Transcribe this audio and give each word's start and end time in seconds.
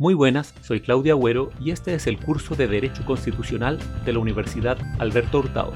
Muy 0.00 0.14
buenas, 0.14 0.54
soy 0.60 0.80
Claudia 0.80 1.14
Agüero 1.14 1.50
y 1.60 1.72
este 1.72 1.92
es 1.92 2.06
el 2.06 2.20
curso 2.20 2.54
de 2.54 2.68
Derecho 2.68 3.04
Constitucional 3.04 3.80
de 4.04 4.12
la 4.12 4.20
Universidad 4.20 4.78
Alberto 5.00 5.40
Hurtado. 5.40 5.72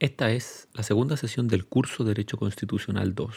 Esta 0.00 0.30
es 0.30 0.66
la 0.72 0.82
segunda 0.82 1.18
sesión 1.18 1.46
del 1.46 1.66
curso 1.66 2.04
Derecho 2.04 2.38
Constitucional 2.38 3.14
2. 3.14 3.36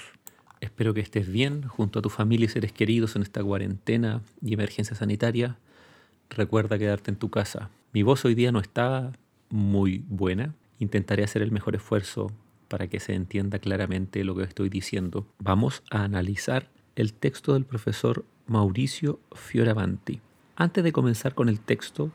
Espero 0.61 0.93
que 0.93 1.01
estés 1.01 1.27
bien 1.27 1.67
junto 1.67 1.99
a 1.99 2.01
tu 2.01 2.09
familia 2.09 2.45
y 2.45 2.47
seres 2.47 2.71
queridos 2.71 3.17
en 3.17 3.21
esta 3.21 3.43
cuarentena 3.43 4.21
y 4.41 4.53
emergencia 4.53 4.95
sanitaria. 4.95 5.57
Recuerda 6.29 6.79
quedarte 6.79 7.11
en 7.11 7.17
tu 7.17 7.29
casa. 7.29 7.69
Mi 7.91 8.01
voz 8.01 8.23
hoy 8.23 8.33
día 8.33 8.53
no 8.53 8.61
está 8.61 9.11
muy 9.49 10.05
buena. 10.07 10.55
Intentaré 10.79 11.25
hacer 11.25 11.41
el 11.41 11.51
mejor 11.51 11.75
esfuerzo 11.75 12.31
para 12.69 12.87
que 12.87 13.01
se 13.01 13.13
entienda 13.13 13.59
claramente 13.59 14.23
lo 14.23 14.33
que 14.33 14.43
estoy 14.43 14.69
diciendo. 14.69 15.27
Vamos 15.39 15.83
a 15.91 16.05
analizar 16.05 16.69
el 16.95 17.11
texto 17.13 17.55
del 17.55 17.65
profesor 17.65 18.23
Mauricio 18.47 19.19
Fioravanti. 19.35 20.21
Antes 20.55 20.85
de 20.85 20.93
comenzar 20.93 21.35
con 21.35 21.49
el 21.49 21.59
texto, 21.59 22.09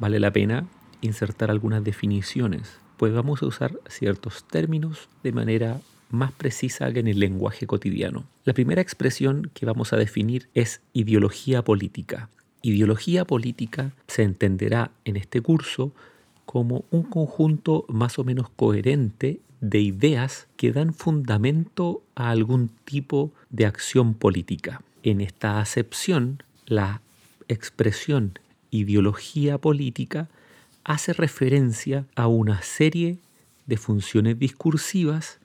vale 0.00 0.18
la 0.18 0.32
pena 0.32 0.66
insertar 1.00 1.48
algunas 1.52 1.84
definiciones 1.84 2.80
pues 3.04 3.12
vamos 3.12 3.42
a 3.42 3.46
usar 3.46 3.78
ciertos 3.86 4.44
términos 4.44 5.10
de 5.22 5.30
manera 5.30 5.78
más 6.08 6.32
precisa 6.32 6.90
que 6.90 7.00
en 7.00 7.06
el 7.06 7.20
lenguaje 7.20 7.66
cotidiano. 7.66 8.24
La 8.46 8.54
primera 8.54 8.80
expresión 8.80 9.50
que 9.52 9.66
vamos 9.66 9.92
a 9.92 9.98
definir 9.98 10.48
es 10.54 10.80
ideología 10.94 11.62
política. 11.62 12.30
Ideología 12.62 13.26
política 13.26 13.92
se 14.06 14.22
entenderá 14.22 14.90
en 15.04 15.16
este 15.16 15.42
curso 15.42 15.92
como 16.46 16.86
un 16.90 17.02
conjunto 17.02 17.84
más 17.88 18.18
o 18.18 18.24
menos 18.24 18.48
coherente 18.48 19.40
de 19.60 19.80
ideas 19.80 20.46
que 20.56 20.72
dan 20.72 20.94
fundamento 20.94 22.02
a 22.14 22.30
algún 22.30 22.70
tipo 22.86 23.32
de 23.50 23.66
acción 23.66 24.14
política. 24.14 24.80
En 25.02 25.20
esta 25.20 25.60
acepción, 25.60 26.42
la 26.64 27.02
expresión 27.48 28.38
ideología 28.70 29.58
política 29.58 30.30
hace 30.84 31.12
referencia 31.12 32.06
a 32.14 32.28
una 32.28 32.62
serie 32.62 33.18
de 33.66 33.76
funciones 33.76 34.38
discursivas 34.38 35.40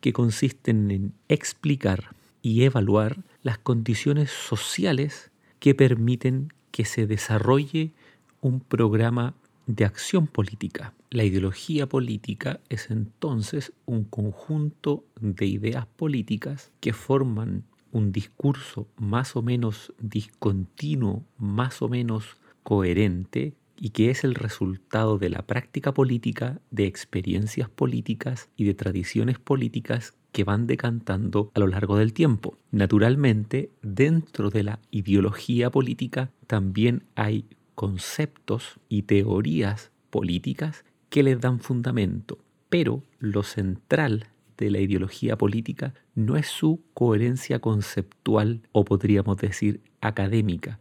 que 0.00 0.12
consisten 0.12 0.90
en 0.90 1.14
explicar 1.28 2.14
y 2.42 2.64
evaluar 2.64 3.22
las 3.42 3.58
condiciones 3.58 4.30
sociales 4.30 5.30
que 5.58 5.74
permiten 5.74 6.52
que 6.70 6.84
se 6.84 7.06
desarrolle 7.06 7.92
un 8.40 8.60
programa 8.60 9.34
de 9.66 9.84
acción 9.84 10.26
política. 10.26 10.92
La 11.10 11.24
ideología 11.24 11.88
política 11.88 12.60
es 12.68 12.90
entonces 12.90 13.72
un 13.86 14.04
conjunto 14.04 15.04
de 15.20 15.46
ideas 15.46 15.86
políticas 15.86 16.72
que 16.80 16.92
forman 16.92 17.64
un 17.92 18.10
discurso 18.10 18.88
más 18.96 19.36
o 19.36 19.42
menos 19.42 19.92
discontinuo, 20.00 21.24
más 21.38 21.82
o 21.82 21.88
menos 21.88 22.36
coherente, 22.62 23.54
y 23.84 23.90
que 23.90 24.10
es 24.10 24.22
el 24.22 24.36
resultado 24.36 25.18
de 25.18 25.28
la 25.28 25.42
práctica 25.42 25.92
política, 25.92 26.60
de 26.70 26.86
experiencias 26.86 27.68
políticas 27.68 28.48
y 28.56 28.62
de 28.62 28.74
tradiciones 28.74 29.40
políticas 29.40 30.14
que 30.30 30.44
van 30.44 30.68
decantando 30.68 31.50
a 31.52 31.58
lo 31.58 31.66
largo 31.66 31.96
del 31.96 32.12
tiempo. 32.12 32.56
Naturalmente, 32.70 33.70
dentro 33.82 34.50
de 34.50 34.62
la 34.62 34.78
ideología 34.92 35.68
política 35.70 36.30
también 36.46 37.02
hay 37.16 37.44
conceptos 37.74 38.78
y 38.88 39.02
teorías 39.02 39.90
políticas 40.10 40.84
que 41.08 41.24
les 41.24 41.40
dan 41.40 41.58
fundamento, 41.58 42.38
pero 42.68 43.02
lo 43.18 43.42
central 43.42 44.28
de 44.58 44.70
la 44.70 44.78
ideología 44.78 45.36
política 45.36 45.92
no 46.14 46.36
es 46.36 46.46
su 46.46 46.84
coherencia 46.94 47.58
conceptual 47.58 48.60
o 48.70 48.84
podríamos 48.84 49.38
decir 49.38 49.80
académica, 50.00 50.78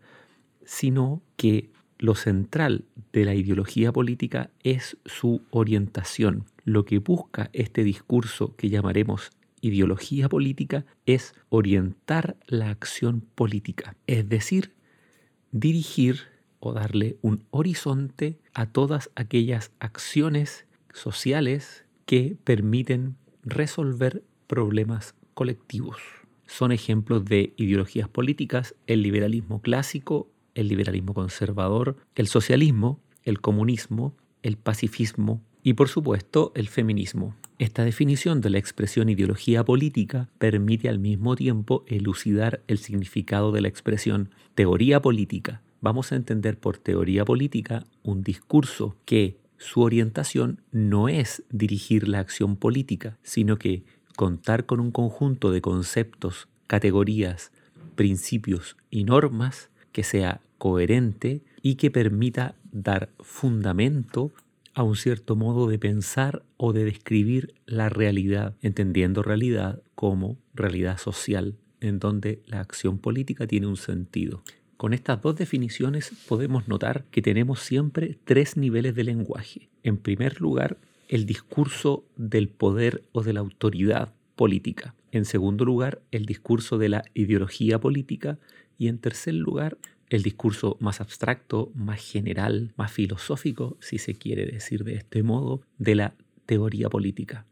sino 0.64 1.24
que 1.36 1.72
lo 2.02 2.16
central 2.16 2.84
de 3.14 3.26
la 3.26 3.36
ideología 3.36 3.92
política 3.94 4.50
es 4.64 4.98
su 5.06 5.44
orientación. 5.52 6.46
Lo 6.66 6.84
que 6.84 6.98
busca 6.98 7.52
este 7.54 7.84
discurso 7.84 8.56
que 8.56 8.70
llamaremos 8.70 9.30
ideología 9.62 10.28
política 10.28 10.84
es 11.06 11.36
orientar 11.50 12.38
la 12.48 12.72
acción 12.72 13.22
política, 13.36 13.96
es 14.08 14.28
decir, 14.28 14.74
dirigir 15.52 16.22
o 16.60 16.74
darle 16.74 17.18
un 17.22 17.46
horizonte 17.52 18.40
a 18.56 18.66
todas 18.66 19.12
aquellas 19.16 19.72
acciones 19.80 20.66
sociales 20.94 21.86
que 22.08 22.36
permiten 22.44 23.16
resolver 23.44 24.24
problemas 24.48 25.14
colectivos. 25.36 26.02
Son 26.48 26.72
ejemplos 26.72 27.26
de 27.26 27.54
ideologías 27.58 28.10
políticas 28.10 28.74
el 28.88 29.04
liberalismo 29.04 29.62
clásico 29.62 30.32
el 30.56 30.68
liberalismo 30.68 31.14
conservador, 31.14 31.98
el 32.16 32.28
socialismo, 32.28 33.00
el 33.24 33.42
comunismo, 33.42 34.16
el 34.44 34.58
pacifismo 34.58 35.42
y 35.64 35.74
por 35.74 35.90
supuesto 35.90 36.52
el 36.56 36.68
feminismo. 36.68 37.36
Esta 37.60 37.84
definición 37.84 38.42
de 38.42 38.50
la 38.50 38.58
expresión 38.58 39.10
ideología 39.10 39.64
política 39.64 40.30
permite 40.40 40.90
al 40.90 40.98
mismo 41.00 41.36
tiempo 41.36 41.84
elucidar 41.88 42.62
el 42.68 42.80
significado 42.80 43.52
de 43.52 43.62
la 43.62 43.68
expresión 43.68 44.32
teoría 44.56 45.02
política. 45.02 45.62
Vamos 45.80 46.12
a 46.12 46.16
entender 46.16 46.58
por 46.58 46.78
teoría 46.78 47.26
política 47.26 47.86
un 48.04 48.24
discurso 48.24 48.96
que 49.06 49.38
su 49.58 49.82
orientación 49.82 50.62
no 50.72 51.08
es 51.08 51.44
dirigir 51.52 52.08
la 52.08 52.20
acción 52.20 52.56
política, 52.56 53.20
sino 53.22 53.58
que 53.58 53.84
contar 54.16 54.66
con 54.66 54.80
un 54.80 54.92
conjunto 54.92 55.52
de 55.52 55.62
conceptos, 55.62 56.48
categorías, 56.66 57.52
principios 57.96 58.76
y 58.90 59.04
normas 59.04 59.71
que 59.92 60.04
sea 60.04 60.42
coherente 60.58 61.42
y 61.62 61.76
que 61.76 61.92
permita 61.92 62.56
dar 62.72 63.10
fundamento 63.20 64.32
a 64.74 64.84
un 64.84 64.96
cierto 64.96 65.36
modo 65.36 65.68
de 65.68 65.80
pensar 65.80 66.44
o 66.58 66.74
de 66.74 66.86
describir 66.86 67.54
la 67.66 67.90
realidad, 67.90 68.56
entendiendo 68.62 69.22
realidad 69.22 69.82
como 69.96 70.38
realidad 70.54 70.98
social, 70.98 71.56
en 71.82 72.00
donde 72.00 72.42
la 72.46 72.60
acción 72.60 72.98
política 72.98 73.48
tiene 73.48 73.68
un 73.68 73.78
sentido. 73.78 74.44
Con 74.78 74.94
estas 74.94 75.22
dos 75.22 75.36
definiciones 75.36 76.12
podemos 76.28 76.68
notar 76.68 77.06
que 77.12 77.22
tenemos 77.22 77.60
siempre 77.60 78.18
tres 78.24 78.58
niveles 78.58 78.96
de 78.96 79.04
lenguaje. 79.04 79.70
En 79.84 79.98
primer 79.98 80.42
lugar, 80.42 80.78
el 81.08 81.26
discurso 81.26 82.06
del 82.16 82.48
poder 82.48 83.04
o 83.12 83.22
de 83.22 83.34
la 83.34 83.42
autoridad 83.42 84.14
política. 84.36 84.96
En 85.12 85.26
segundo 85.26 85.66
lugar, 85.66 86.02
el 86.12 86.26
discurso 86.26 86.78
de 86.78 86.90
la 86.90 87.04
ideología 87.14 87.80
política 87.80 88.40
y 88.78 88.88
en 88.88 88.98
tercer 88.98 89.36
lugar, 89.36 89.78
el 90.12 90.24
discurso 90.24 90.76
más 90.82 91.00
abstracto, 91.00 91.72
más 91.74 92.02
general, 92.02 92.74
más 92.76 92.92
filosófico, 92.92 93.78
si 93.80 93.98
se 93.98 94.14
quiere 94.14 94.46
decir 94.46 94.84
de 94.84 94.96
este 94.96 95.24
modo, 95.24 95.62
de 95.78 95.96
la 95.96 96.16
teoría 96.46 96.90
política. 96.90 97.46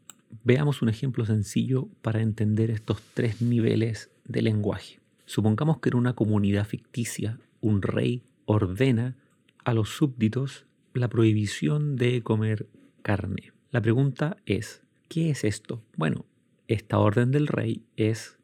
Veamos 0.44 0.82
un 0.82 0.90
ejemplo 0.90 1.24
sencillo 1.24 1.88
para 2.02 2.20
entender 2.20 2.70
estos 2.70 3.00
tres 3.14 3.40
niveles 3.40 4.10
de 4.26 4.42
lenguaje. 4.42 5.00
Supongamos 5.24 5.78
que 5.78 5.88
en 5.88 5.96
una 5.96 6.12
comunidad 6.12 6.66
ficticia 6.66 7.38
un 7.62 7.80
rey 7.80 8.24
ordena 8.44 9.16
a 9.64 9.72
los 9.72 9.88
súbditos 9.88 10.66
la 10.92 11.08
prohibición 11.08 11.96
de 11.96 12.22
comer 12.22 12.68
carne. 13.00 13.54
La 13.70 13.80
pregunta 13.80 14.36
es, 14.44 14.82
¿qué 15.08 15.30
es 15.30 15.44
esto? 15.44 15.82
Bueno, 15.96 16.26
esta 16.68 16.98
orden 16.98 17.30
del 17.30 17.46
rey 17.46 17.86
es 17.96 18.38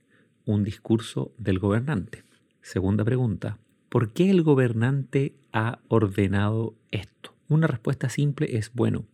un 0.46 0.64
discurso 0.64 1.34
del 1.36 1.58
gobernante. 1.58 2.24
Segunda 2.62 3.04
pregunta, 3.04 3.58
¿por 3.88 4.12
qué 4.12 4.30
el 4.30 4.42
gobernante 4.42 5.34
ha 5.52 5.80
ordenado 5.88 6.74
esto? 6.90 7.34
Una 7.48 7.66
respuesta 7.66 8.08
simple 8.08 8.56
es, 8.56 8.72
bueno, 8.74 9.06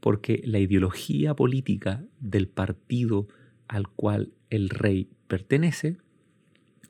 porque 0.00 0.42
la 0.44 0.58
ideología 0.58 1.34
política 1.34 2.04
del 2.20 2.48
partido 2.48 3.28
al 3.68 3.88
cual 3.88 4.32
el 4.48 4.68
rey 4.68 5.08
pertenece 5.28 5.98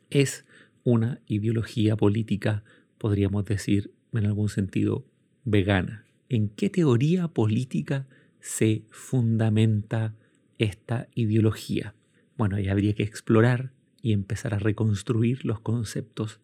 es 0.09 0.45
una 0.83 1.19
ideología 1.27 1.95
política, 1.95 2.63
podríamos 2.97 3.45
decir 3.45 3.91
en 4.13 4.25
algún 4.25 4.49
sentido, 4.49 5.05
vegana. 5.43 6.05
¿En 6.29 6.49
qué 6.49 6.69
teoría 6.69 7.27
política 7.27 8.07
se 8.39 8.83
fundamenta 8.89 10.15
esta 10.57 11.07
ideología? 11.15 11.95
Bueno, 12.37 12.55
ahí 12.55 12.67
habría 12.67 12.93
que 12.93 13.03
explorar 13.03 13.71
y 14.01 14.13
empezar 14.13 14.53
a 14.53 14.59
reconstruir 14.59 15.45
los 15.45 15.59
conceptos 15.59 16.39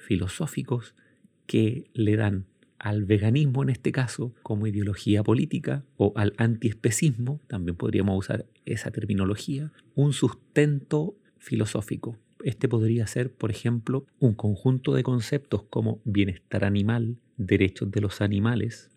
filosóficos 0.00 0.94
que 1.46 1.90
le 1.94 2.16
dan 2.16 2.46
al 2.78 3.04
veganismo 3.04 3.62
en 3.62 3.68
este 3.68 3.92
caso 3.92 4.34
como 4.42 4.66
ideología 4.66 5.22
política 5.22 5.84
o 5.96 6.12
al 6.16 6.32
antiespecismo, 6.38 7.40
también 7.46 7.76
podríamos 7.76 8.16
usar 8.16 8.46
esa 8.64 8.90
terminología, 8.90 9.70
un 9.94 10.12
sustento 10.12 11.14
filosófico. 11.38 12.16
Este 12.42 12.68
podría 12.68 13.06
ser, 13.06 13.30
por 13.30 13.50
ejemplo, 13.50 14.06
un 14.18 14.34
conjunto 14.34 14.94
de 14.94 15.02
conceptos 15.02 15.64
como 15.64 16.00
bienestar 16.04 16.64
animal, 16.64 17.16
derechos 17.36 17.90
de 17.90 18.00
los 18.00 18.22
animales, 18.22 18.90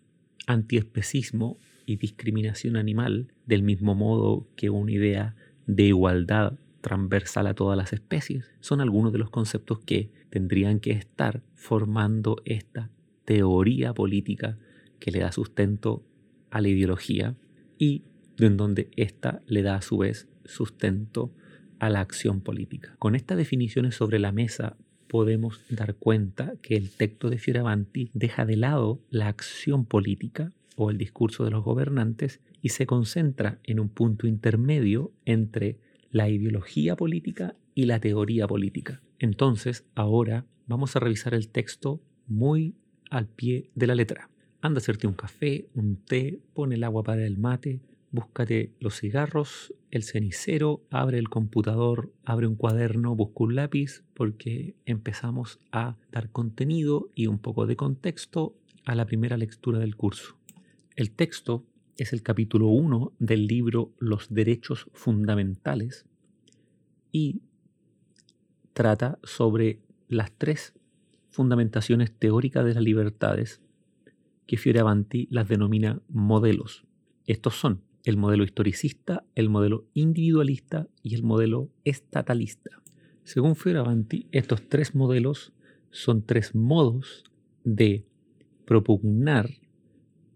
antiespecismo 0.46 1.58
y 1.84 1.96
discriminación 1.96 2.76
animal, 2.76 3.28
del 3.44 3.62
mismo 3.62 3.94
modo 3.94 4.46
que 4.56 4.70
una 4.70 4.92
idea 4.92 5.36
de 5.66 5.84
igualdad 5.84 6.58
transversal 6.84 7.46
a 7.46 7.54
todas 7.54 7.78
las 7.78 7.94
especies. 7.94 8.52
Son 8.60 8.82
algunos 8.82 9.10
de 9.10 9.18
los 9.18 9.30
conceptos 9.30 9.78
que 9.78 10.10
tendrían 10.28 10.80
que 10.80 10.90
estar 10.90 11.42
formando 11.54 12.36
esta 12.44 12.90
teoría 13.24 13.94
política 13.94 14.58
que 15.00 15.10
le 15.10 15.20
da 15.20 15.32
sustento 15.32 16.04
a 16.50 16.60
la 16.60 16.68
ideología 16.68 17.36
y 17.78 18.02
en 18.38 18.58
donde 18.58 18.90
ésta 18.96 19.40
le 19.46 19.62
da 19.62 19.76
a 19.76 19.80
su 19.80 19.96
vez 19.96 20.28
sustento 20.44 21.32
a 21.78 21.88
la 21.88 22.00
acción 22.00 22.42
política. 22.42 22.94
Con 22.98 23.14
estas 23.14 23.38
definiciones 23.38 23.94
sobre 23.94 24.18
la 24.18 24.30
mesa 24.30 24.76
podemos 25.08 25.62
dar 25.70 25.94
cuenta 25.94 26.52
que 26.60 26.76
el 26.76 26.90
texto 26.90 27.30
de 27.30 27.38
Fioravanti 27.38 28.10
deja 28.12 28.44
de 28.44 28.56
lado 28.56 29.00
la 29.08 29.28
acción 29.28 29.86
política 29.86 30.52
o 30.76 30.90
el 30.90 30.98
discurso 30.98 31.46
de 31.46 31.50
los 31.50 31.64
gobernantes 31.64 32.42
y 32.60 32.70
se 32.70 32.84
concentra 32.84 33.58
en 33.62 33.80
un 33.80 33.88
punto 33.88 34.26
intermedio 34.26 35.12
entre 35.24 35.78
la 36.14 36.28
ideología 36.28 36.94
política 36.94 37.56
y 37.74 37.86
la 37.86 37.98
teoría 37.98 38.46
política. 38.46 39.02
Entonces, 39.18 39.84
ahora 39.96 40.46
vamos 40.68 40.94
a 40.94 41.00
revisar 41.00 41.34
el 41.34 41.48
texto 41.48 42.00
muy 42.28 42.76
al 43.10 43.26
pie 43.26 43.72
de 43.74 43.88
la 43.88 43.96
letra. 43.96 44.30
Anda 44.60 44.78
a 44.78 44.80
hacerte 44.80 45.08
un 45.08 45.14
café, 45.14 45.66
un 45.74 45.96
té, 45.96 46.38
pone 46.52 46.76
el 46.76 46.84
agua 46.84 47.02
para 47.02 47.26
el 47.26 47.36
mate, 47.36 47.80
búscate 48.12 48.70
los 48.78 49.00
cigarros, 49.00 49.74
el 49.90 50.04
cenicero, 50.04 50.84
abre 50.88 51.18
el 51.18 51.28
computador, 51.28 52.12
abre 52.24 52.46
un 52.46 52.54
cuaderno, 52.54 53.16
busca 53.16 53.42
un 53.42 53.56
lápiz, 53.56 54.04
porque 54.14 54.76
empezamos 54.86 55.58
a 55.72 55.96
dar 56.12 56.30
contenido 56.30 57.10
y 57.16 57.26
un 57.26 57.40
poco 57.40 57.66
de 57.66 57.74
contexto 57.74 58.54
a 58.84 58.94
la 58.94 59.04
primera 59.04 59.36
lectura 59.36 59.80
del 59.80 59.96
curso. 59.96 60.36
El 60.94 61.10
texto 61.10 61.66
es 61.96 62.12
el 62.12 62.22
capítulo 62.22 62.68
1 62.68 63.12
del 63.18 63.46
libro 63.46 63.92
Los 63.98 64.32
Derechos 64.32 64.88
Fundamentales 64.92 66.06
y 67.12 67.40
trata 68.72 69.18
sobre 69.22 69.80
las 70.08 70.32
tres 70.32 70.74
fundamentaciones 71.30 72.12
teóricas 72.12 72.64
de 72.64 72.74
las 72.74 72.82
libertades 72.82 73.60
que 74.46 74.56
Fioravanti 74.56 75.28
las 75.30 75.48
denomina 75.48 76.02
modelos. 76.08 76.84
Estos 77.26 77.54
son 77.54 77.82
el 78.04 78.16
modelo 78.16 78.44
historicista, 78.44 79.24
el 79.34 79.48
modelo 79.48 79.86
individualista 79.94 80.88
y 81.02 81.14
el 81.14 81.22
modelo 81.22 81.70
estatalista. 81.84 82.82
Según 83.22 83.56
Fioravanti, 83.56 84.26
estos 84.32 84.68
tres 84.68 84.94
modelos 84.94 85.52
son 85.90 86.26
tres 86.26 86.54
modos 86.54 87.24
de 87.62 88.04
propugnar 88.66 89.48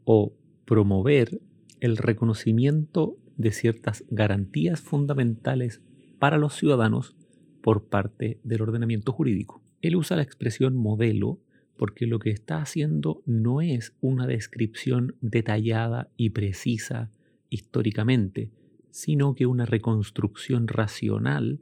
o 0.04 0.32
promover 0.64 1.40
el 1.80 1.96
reconocimiento 1.96 3.16
de 3.36 3.52
ciertas 3.52 4.04
garantías 4.10 4.80
fundamentales 4.80 5.80
para 6.18 6.38
los 6.38 6.54
ciudadanos 6.54 7.16
por 7.62 7.84
parte 7.84 8.40
del 8.44 8.62
ordenamiento 8.62 9.12
jurídico. 9.12 9.62
Él 9.82 9.96
usa 9.96 10.16
la 10.16 10.22
expresión 10.22 10.76
modelo 10.76 11.40
porque 11.76 12.06
lo 12.06 12.18
que 12.18 12.30
está 12.30 12.60
haciendo 12.60 13.22
no 13.24 13.60
es 13.62 13.94
una 14.00 14.26
descripción 14.26 15.14
detallada 15.20 16.10
y 16.16 16.30
precisa 16.30 17.12
históricamente, 17.50 18.50
sino 18.90 19.34
que 19.34 19.46
una 19.46 19.64
reconstrucción 19.64 20.66
racional 20.66 21.60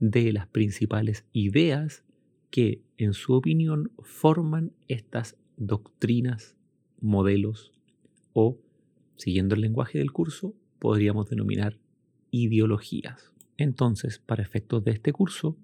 de 0.00 0.32
las 0.32 0.46
principales 0.46 1.26
ideas 1.32 2.04
que, 2.50 2.82
en 2.96 3.12
su 3.12 3.34
opinión, 3.34 3.92
forman 4.00 4.72
estas 4.88 5.36
doctrinas, 5.56 6.56
modelos 7.00 7.72
o, 8.32 8.58
siguiendo 9.18 9.54
el 9.54 9.60
lenguaje 9.60 9.98
del 9.98 10.12
curso, 10.12 10.54
podríamos 10.78 11.28
denominar 11.28 11.76
ideologías. 12.30 13.32
Entonces, 13.58 14.18
para 14.18 14.42
efectos 14.42 14.84
de 14.84 14.92
este 14.92 15.12
curso, 15.12 15.56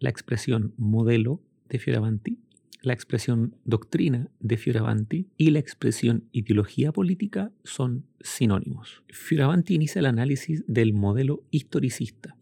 la 0.00 0.10
expresión 0.10 0.74
modelo 0.76 1.40
de 1.68 1.78
Fioravanti, 1.78 2.38
la 2.82 2.92
expresión 2.92 3.56
doctrina 3.64 4.30
de 4.40 4.56
Fioravanti 4.56 5.26
y 5.36 5.50
la 5.50 5.58
expresión 5.58 6.24
ideología 6.32 6.92
política 6.92 7.52
son 7.64 8.04
sinónimos. 8.20 9.02
Fioravanti 9.08 9.74
inicia 9.74 9.98
el 10.00 10.06
análisis 10.06 10.64
del 10.66 10.92
modelo 10.92 11.42
historicista. 11.50 12.36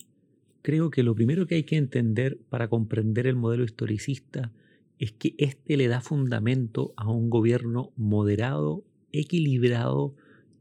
Creo 0.62 0.90
que 0.90 1.02
lo 1.02 1.14
primero 1.14 1.46
que 1.46 1.54
hay 1.54 1.64
que 1.64 1.76
entender 1.76 2.38
para 2.50 2.68
comprender 2.68 3.26
el 3.26 3.36
modelo 3.36 3.64
historicista 3.64 4.52
es 4.98 5.12
que 5.12 5.34
éste 5.38 5.76
le 5.76 5.88
da 5.88 6.00
fundamento 6.00 6.92
a 6.96 7.10
un 7.10 7.30
gobierno 7.30 7.92
moderado, 7.96 8.84
equilibrado, 9.12 10.14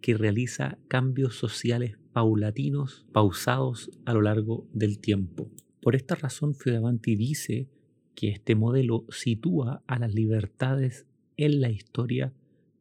que 0.06 0.14
realiza 0.14 0.78
cambios 0.88 1.36
sociales 1.36 1.98
paulatinos, 2.14 3.08
pausados 3.12 3.90
a 4.06 4.14
lo 4.14 4.22
largo 4.22 4.68
del 4.72 5.00
tiempo. 5.00 5.50
Por 5.82 5.96
esta 5.96 6.14
razón, 6.14 6.54
Fioravanti 6.54 7.16
dice 7.16 7.68
que 8.14 8.30
este 8.30 8.54
modelo 8.54 9.08
sitúa 9.10 9.82
a 9.88 9.98
las 9.98 10.14
libertades 10.14 11.08
en 11.38 11.60
la 11.60 11.72
historia 11.72 12.32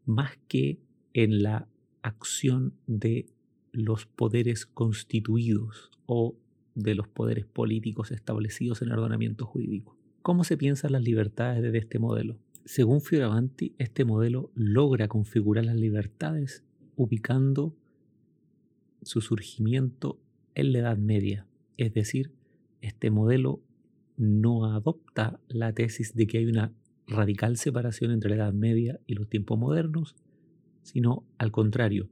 más 0.05 0.33
que 0.49 0.79
en 1.15 1.43
la 1.43 1.67
acción 2.03 2.75
de 2.87 3.25
los 3.73 4.05
poderes 4.05 4.67
constituidos 4.67 5.93
o 6.05 6.37
de 6.75 6.95
los 6.95 7.09
poderes 7.09 7.47
políticos 7.47 8.11
establecidos 8.11 8.83
en 8.83 8.89
el 8.89 8.99
ordenamiento 8.99 9.47
jurídico. 9.47 9.97
¿Cómo 10.21 10.45
se 10.45 10.59
piensan 10.59 10.93
las 10.93 11.03
libertades 11.03 11.63
desde 11.63 11.79
este 11.79 11.99
modelo? 11.99 12.37
Según 12.67 13.01
Fioravanti, 13.01 13.75
este 13.79 14.05
modelo 14.05 14.51
logra 14.55 15.09
configurar 15.09 15.65
las 15.65 15.77
libertades 15.77 16.65
ubicando 16.97 17.75
su 19.03 19.21
surgimiento 19.21 20.19
en 20.55 20.73
la 20.73 20.79
Edad 20.79 20.99
Media, 20.99 21.47
es 21.77 21.93
decir, 21.93 22.33
este 22.81 23.11
modelo 23.11 23.61
no 24.17 24.67
adopta 24.73 25.41
la 25.49 25.73
tesis 25.73 26.15
de 26.15 26.27
que 26.27 26.39
hay 26.39 26.47
una 26.47 26.73
radical 27.07 27.57
separación 27.57 28.11
entre 28.13 28.31
la 28.31 28.37
Edad 28.37 28.53
Media 28.53 29.01
y 29.07 29.15
los 29.15 29.29
tiempos 29.29 29.59
modernos, 29.59 30.15
sino 30.83 31.25
al 31.39 31.51
contrario, 31.51 32.09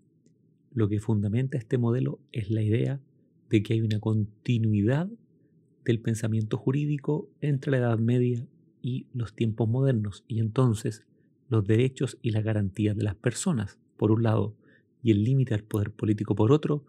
lo 0.73 0.89
que 0.89 1.01
fundamenta 1.01 1.59
este 1.59 1.79
modelo 1.79 2.19
es 2.33 2.51
la 2.51 2.63
idea 2.63 3.01
de 3.51 3.63
que 3.63 3.75
hay 3.75 3.83
una 3.83 4.01
continuidad 4.01 5.11
del 5.85 6.01
pensamiento 6.01 6.57
jurídico 6.57 7.29
entre 7.41 7.73
la 7.73 7.79
Edad 7.79 7.99
Media 7.99 8.47
y 8.81 9.07
los 9.13 9.35
tiempos 9.35 9.69
modernos, 9.69 10.25
y 10.27 10.41
entonces 10.41 11.05
los 11.49 11.67
derechos 11.67 12.19
y 12.23 12.31
las 12.31 12.45
garantías 12.45 12.97
de 12.97 13.05
las 13.05 13.15
personas, 13.15 13.79
por 13.97 14.11
un 14.11 14.23
lado, 14.23 14.57
y 15.03 15.11
el 15.11 15.25
límite 15.25 15.55
al 15.55 15.65
poder 15.65 15.91
político, 15.91 16.35
por 16.35 16.53
otro, 16.53 16.85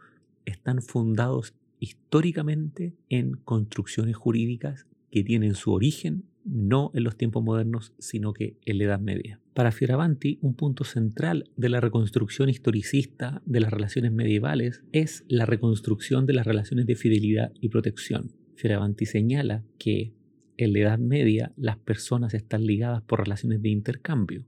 están 0.45 0.81
fundados 0.81 1.53
históricamente 1.79 2.95
en 3.09 3.33
construcciones 3.33 4.15
jurídicas 4.15 4.87
que 5.11 5.23
tienen 5.23 5.55
su 5.55 5.71
origen 5.71 6.25
no 6.45 6.91
en 6.93 7.03
los 7.03 7.17
tiempos 7.17 7.43
modernos, 7.43 7.93
sino 7.99 8.33
que 8.33 8.57
en 8.65 8.77
la 8.77 8.83
Edad 8.85 8.99
Media. 8.99 9.39
Para 9.53 9.71
Fioravanti, 9.71 10.39
un 10.41 10.55
punto 10.55 10.83
central 10.83 11.49
de 11.55 11.69
la 11.69 11.79
reconstrucción 11.79 12.49
historicista 12.49 13.41
de 13.45 13.59
las 13.59 13.71
relaciones 13.71 14.11
medievales 14.11 14.83
es 14.91 15.23
la 15.27 15.45
reconstrucción 15.45 16.25
de 16.25 16.33
las 16.33 16.45
relaciones 16.45 16.85
de 16.85 16.95
fidelidad 16.95 17.51
y 17.61 17.69
protección. 17.69 18.31
Fioravanti 18.55 19.05
señala 19.05 19.63
que 19.77 20.13
en 20.57 20.73
la 20.73 20.79
Edad 20.79 20.99
Media 20.99 21.51
las 21.55 21.77
personas 21.77 22.33
están 22.33 22.65
ligadas 22.65 23.01
por 23.03 23.19
relaciones 23.19 23.61
de 23.61 23.69
intercambio, 23.69 24.45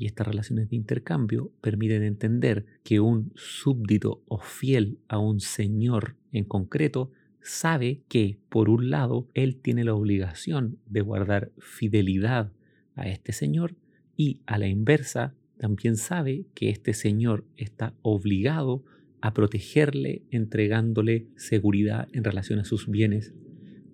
y 0.00 0.06
estas 0.06 0.26
relaciones 0.26 0.70
de 0.70 0.76
intercambio 0.76 1.52
permiten 1.60 2.02
entender 2.02 2.64
que 2.82 3.00
un 3.00 3.32
súbdito 3.36 4.22
o 4.28 4.38
fiel 4.38 4.98
a 5.08 5.18
un 5.18 5.40
señor 5.40 6.16
en 6.32 6.44
concreto 6.44 7.12
sabe 7.42 8.00
que, 8.08 8.38
por 8.48 8.70
un 8.70 8.88
lado, 8.88 9.28
él 9.34 9.56
tiene 9.56 9.84
la 9.84 9.92
obligación 9.92 10.78
de 10.86 11.02
guardar 11.02 11.52
fidelidad 11.58 12.50
a 12.94 13.10
este 13.10 13.34
señor 13.34 13.76
y 14.16 14.40
a 14.46 14.56
la 14.56 14.68
inversa, 14.68 15.34
también 15.58 15.98
sabe 15.98 16.46
que 16.54 16.70
este 16.70 16.94
señor 16.94 17.44
está 17.58 17.92
obligado 18.00 18.82
a 19.20 19.34
protegerle 19.34 20.22
entregándole 20.30 21.26
seguridad 21.36 22.08
en 22.12 22.24
relación 22.24 22.58
a 22.58 22.64
sus 22.64 22.88
bienes 22.88 23.34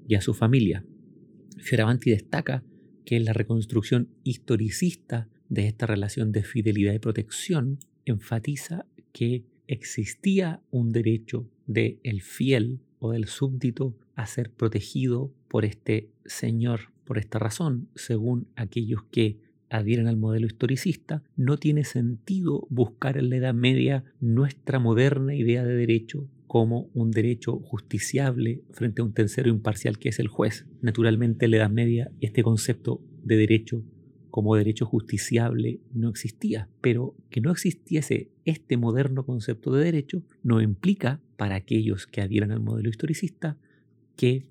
y 0.07 0.15
a 0.15 0.21
su 0.21 0.35
familia. 0.35 0.85
Fioravanti 1.59 2.11
destaca 2.11 2.63
que 3.05 3.17
en 3.17 3.25
la 3.25 3.33
reconstrucción 3.33 4.09
historicista 4.23 5.29
de 5.49 5.67
esta 5.67 5.87
relación 5.87 6.33
de 6.33 6.43
fidelidad 6.43 6.95
y 6.95 6.99
protección 6.99 7.79
enfatiza 8.05 8.87
que 9.13 9.45
existía 9.67 10.61
un 10.71 10.93
derecho 10.93 11.49
del 11.67 11.99
el 12.03 12.23
fiel 12.23 12.81
o 12.99 13.13
del 13.13 13.27
súbdito 13.27 13.95
a 14.15 14.27
ser 14.27 14.51
protegido 14.51 15.33
por 15.49 15.65
este 15.65 16.09
señor. 16.25 16.93
Por 17.05 17.19
esta 17.19 17.39
razón, 17.39 17.89
según 17.95 18.49
aquellos 18.57 19.05
que 19.11 19.39
adhieren 19.69 20.07
al 20.07 20.17
modelo 20.17 20.47
historicista, 20.47 21.23
no 21.37 21.57
tiene 21.57 21.85
sentido 21.85 22.67
buscar 22.71 23.17
en 23.17 23.31
la 23.31 23.37
Edad 23.37 23.55
Media 23.55 24.05
nuestra 24.21 24.79
moderna 24.79 25.35
idea 25.35 25.65
de 25.65 25.75
derecho 25.75 26.29
como 26.47 26.89
un 26.95 27.11
derecho 27.11 27.59
justiciable 27.59 28.63
frente 28.71 29.03
a 29.03 29.05
un 29.05 29.13
tercero 29.13 29.49
imparcial 29.49 29.99
que 29.99 30.09
es 30.09 30.19
el 30.19 30.29
juez. 30.29 30.67
Naturalmente 30.81 31.45
en 31.45 31.51
la 31.51 31.57
Edad 31.59 31.71
Media 31.71 32.11
este 32.21 32.43
concepto 32.43 33.01
de 33.25 33.37
derecho 33.37 33.83
como 34.37 34.55
derecho 34.55 34.85
justiciable 34.85 35.81
no 35.95 36.11
existía, 36.11 36.69
pero 36.83 37.17
que 37.31 37.41
no 37.41 37.51
existiese 37.51 38.29
este 38.45 38.77
moderno 38.77 39.25
concepto 39.25 39.73
de 39.73 39.83
derecho 39.83 40.25
no 40.43 40.61
implica 40.61 41.23
para 41.39 41.55
aquellos 41.55 42.07
que 42.07 42.21
adhieran 42.21 42.51
al 42.51 42.61
modelo 42.61 42.91
historicista 42.91 43.57
que 44.15 44.45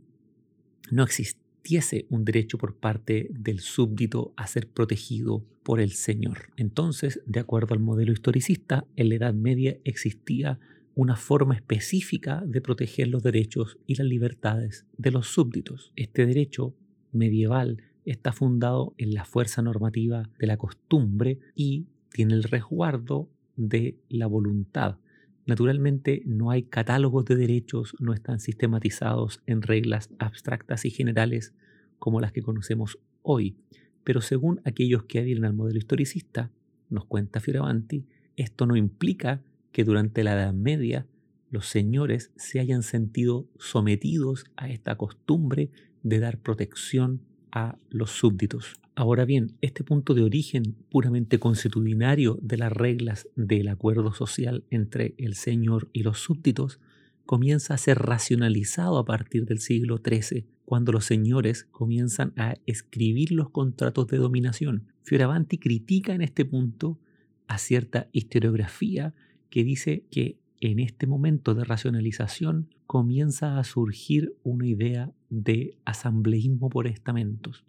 no 0.89 1.03
existiese 1.03 2.07
un 2.09 2.25
derecho 2.25 2.57
por 2.57 2.77
parte 2.77 3.29
del 3.29 3.59
súbdito 3.59 4.33
a 4.37 4.47
ser 4.47 4.67
protegido 4.67 5.45
por 5.61 5.79
el 5.79 5.91
Señor. 5.91 6.49
Entonces, 6.57 7.21
de 7.27 7.41
acuerdo 7.41 7.75
al 7.75 7.79
modelo 7.79 8.11
historicista, 8.11 8.87
en 8.95 9.09
la 9.09 9.15
Edad 9.15 9.35
Media 9.35 9.77
existía 9.83 10.59
una 10.95 11.15
forma 11.15 11.53
específica 11.53 12.41
de 12.43 12.59
proteger 12.59 13.09
los 13.09 13.21
derechos 13.21 13.77
y 13.85 13.93
las 13.93 14.07
libertades 14.07 14.87
de 14.97 15.11
los 15.11 15.27
súbditos. 15.27 15.93
Este 15.95 16.25
derecho 16.25 16.73
medieval 17.11 17.83
está 18.05 18.31
fundado 18.31 18.93
en 18.97 19.13
la 19.13 19.25
fuerza 19.25 19.61
normativa 19.61 20.29
de 20.39 20.47
la 20.47 20.57
costumbre 20.57 21.39
y 21.55 21.87
tiene 22.11 22.35
el 22.35 22.43
resguardo 22.43 23.29
de 23.55 23.97
la 24.09 24.27
voluntad. 24.27 24.97
Naturalmente 25.45 26.23
no 26.25 26.51
hay 26.51 26.63
catálogos 26.63 27.25
de 27.25 27.35
derechos, 27.35 27.95
no 27.99 28.13
están 28.13 28.39
sistematizados 28.39 29.41
en 29.45 29.61
reglas 29.61 30.09
abstractas 30.17 30.85
y 30.85 30.91
generales 30.91 31.53
como 31.99 32.19
las 32.19 32.31
que 32.31 32.41
conocemos 32.41 32.99
hoy, 33.21 33.57
pero 34.03 34.21
según 34.21 34.61
aquellos 34.65 35.03
que 35.03 35.19
adhieren 35.19 35.45
al 35.45 35.53
modelo 35.53 35.79
historicista, 35.79 36.51
nos 36.89 37.05
cuenta 37.05 37.39
Fioravanti, 37.39 38.05
esto 38.37 38.65
no 38.65 38.75
implica 38.75 39.41
que 39.71 39.83
durante 39.83 40.23
la 40.23 40.33
Edad 40.33 40.53
Media 40.53 41.07
los 41.49 41.67
señores 41.67 42.31
se 42.35 42.59
hayan 42.59 42.83
sentido 42.83 43.47
sometidos 43.57 44.45
a 44.55 44.69
esta 44.69 44.95
costumbre 44.95 45.69
de 46.03 46.19
dar 46.19 46.39
protección 46.39 47.21
a 47.55 47.77
los 47.89 48.11
súbditos. 48.11 48.75
Ahora 48.95 49.25
bien, 49.25 49.53
este 49.61 49.83
punto 49.83 50.13
de 50.13 50.23
origen 50.23 50.75
puramente 50.89 51.39
consuetudinario 51.39 52.37
de 52.41 52.57
las 52.57 52.71
reglas 52.71 53.27
del 53.35 53.69
acuerdo 53.69 54.13
social 54.13 54.63
entre 54.69 55.15
el 55.17 55.33
señor 55.33 55.89
y 55.93 56.03
los 56.03 56.19
súbditos 56.19 56.79
comienza 57.25 57.73
a 57.73 57.77
ser 57.77 57.97
racionalizado 57.97 58.97
a 58.97 59.05
partir 59.05 59.45
del 59.45 59.59
siglo 59.59 60.01
XIII, 60.05 60.45
cuando 60.65 60.91
los 60.91 61.05
señores 61.05 61.67
comienzan 61.71 62.33
a 62.35 62.55
escribir 62.65 63.31
los 63.31 63.49
contratos 63.49 64.07
de 64.07 64.17
dominación. 64.17 64.87
Fioravanti 65.03 65.57
critica 65.57 66.13
en 66.13 66.21
este 66.21 66.45
punto 66.45 66.99
a 67.47 67.57
cierta 67.57 68.09
historiografía 68.11 69.13
que 69.49 69.63
dice 69.63 70.05
que 70.11 70.37
en 70.59 70.79
este 70.79 71.07
momento 71.07 71.53
de 71.53 71.63
racionalización 71.63 72.69
comienza 72.85 73.59
a 73.59 73.63
surgir 73.63 74.35
una 74.43 74.67
idea 74.67 75.11
de 75.43 75.77
asambleísmo 75.83 76.69
por 76.69 76.87
estamentos. 76.87 77.65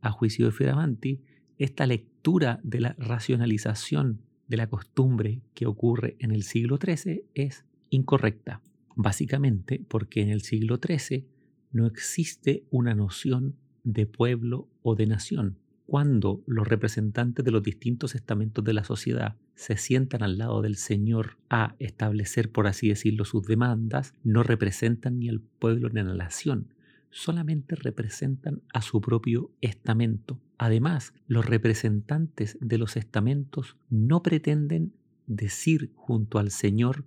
A 0.00 0.10
juicio 0.10 0.46
de 0.46 0.52
Fioravanti, 0.52 1.20
esta 1.58 1.86
lectura 1.86 2.60
de 2.62 2.80
la 2.80 2.94
racionalización 2.98 4.22
de 4.48 4.56
la 4.56 4.68
costumbre 4.68 5.42
que 5.54 5.66
ocurre 5.66 6.16
en 6.20 6.30
el 6.30 6.42
siglo 6.42 6.78
XIII 6.78 7.24
es 7.34 7.64
incorrecta, 7.90 8.62
básicamente 8.94 9.84
porque 9.88 10.22
en 10.22 10.30
el 10.30 10.42
siglo 10.42 10.78
XIII 10.82 11.26
no 11.72 11.86
existe 11.86 12.64
una 12.70 12.94
noción 12.94 13.56
de 13.84 14.06
pueblo 14.06 14.68
o 14.82 14.94
de 14.94 15.06
nación, 15.06 15.58
cuando 15.86 16.42
los 16.46 16.66
representantes 16.66 17.44
de 17.44 17.50
los 17.50 17.62
distintos 17.62 18.14
estamentos 18.14 18.64
de 18.64 18.72
la 18.72 18.84
sociedad 18.84 19.36
se 19.54 19.76
sientan 19.76 20.22
al 20.22 20.38
lado 20.38 20.62
del 20.62 20.76
Señor 20.76 21.36
a 21.48 21.76
establecer, 21.78 22.50
por 22.50 22.66
así 22.66 22.88
decirlo, 22.88 23.24
sus 23.24 23.46
demandas, 23.46 24.14
no 24.24 24.42
representan 24.42 25.18
ni 25.18 25.28
al 25.28 25.40
pueblo 25.40 25.88
ni 25.88 26.00
a 26.00 26.04
la 26.04 26.14
nación, 26.14 26.68
solamente 27.16 27.76
representan 27.76 28.62
a 28.74 28.82
su 28.82 29.00
propio 29.00 29.50
estamento. 29.62 30.38
Además, 30.58 31.14
los 31.26 31.46
representantes 31.46 32.58
de 32.60 32.76
los 32.76 32.96
estamentos 32.96 33.78
no 33.88 34.22
pretenden 34.22 34.92
decir 35.26 35.92
junto 35.94 36.38
al 36.38 36.50
Señor 36.50 37.06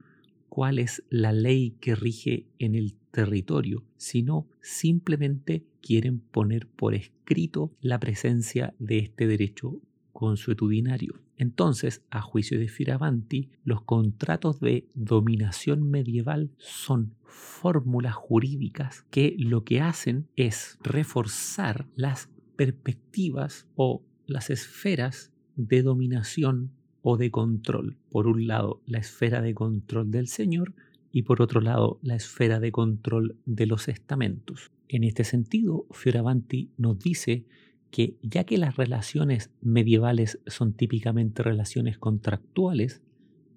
cuál 0.49 0.79
es 0.79 1.03
la 1.11 1.31
ley 1.31 1.77
que 1.79 1.93
rige 1.93 2.47
en 2.57 2.73
el 2.73 2.95
territorio, 3.11 3.85
sino 3.97 4.47
simplemente 4.61 5.63
quieren 5.79 6.19
poner 6.19 6.67
por 6.67 6.95
escrito 6.95 7.71
la 7.79 7.99
presencia 7.99 8.73
de 8.79 8.97
este 8.97 9.27
derecho 9.27 9.79
consuetudinario. 10.11 11.21
Entonces, 11.39 12.03
a 12.11 12.21
juicio 12.21 12.59
de 12.59 12.67
Firavanti, 12.67 13.49
los 13.63 13.81
contratos 13.81 14.59
de 14.59 14.89
dominación 14.93 15.89
medieval 15.89 16.51
son 16.57 17.15
fórmulas 17.23 18.13
jurídicas 18.13 19.05
que 19.09 19.35
lo 19.39 19.63
que 19.63 19.79
hacen 19.79 20.27
es 20.35 20.77
reforzar 20.83 21.87
las 21.95 22.29
perspectivas 22.57 23.67
o 23.75 24.03
las 24.27 24.49
esferas 24.49 25.31
de 25.55 25.81
dominación 25.81 26.73
o 27.01 27.15
de 27.15 27.31
control. 27.31 27.97
Por 28.09 28.27
un 28.27 28.45
lado, 28.45 28.81
la 28.85 28.97
esfera 28.97 29.41
de 29.41 29.53
control 29.53 30.11
del 30.11 30.27
Señor 30.27 30.73
y 31.09 31.21
por 31.23 31.41
otro 31.41 31.61
lado, 31.61 31.99
la 32.01 32.15
esfera 32.15 32.59
de 32.59 32.73
control 32.73 33.37
de 33.45 33.65
los 33.65 33.87
estamentos. 33.87 34.71
En 34.89 35.05
este 35.05 35.23
sentido, 35.23 35.85
Fioravanti 35.91 36.71
nos 36.77 36.99
dice 36.99 37.45
que 37.91 38.15
ya 38.21 38.43
que 38.43 38.57
las 38.57 38.75
relaciones 38.77 39.51
medievales 39.61 40.39
son 40.47 40.73
típicamente 40.73 41.43
relaciones 41.43 41.97
contractuales, 41.97 43.01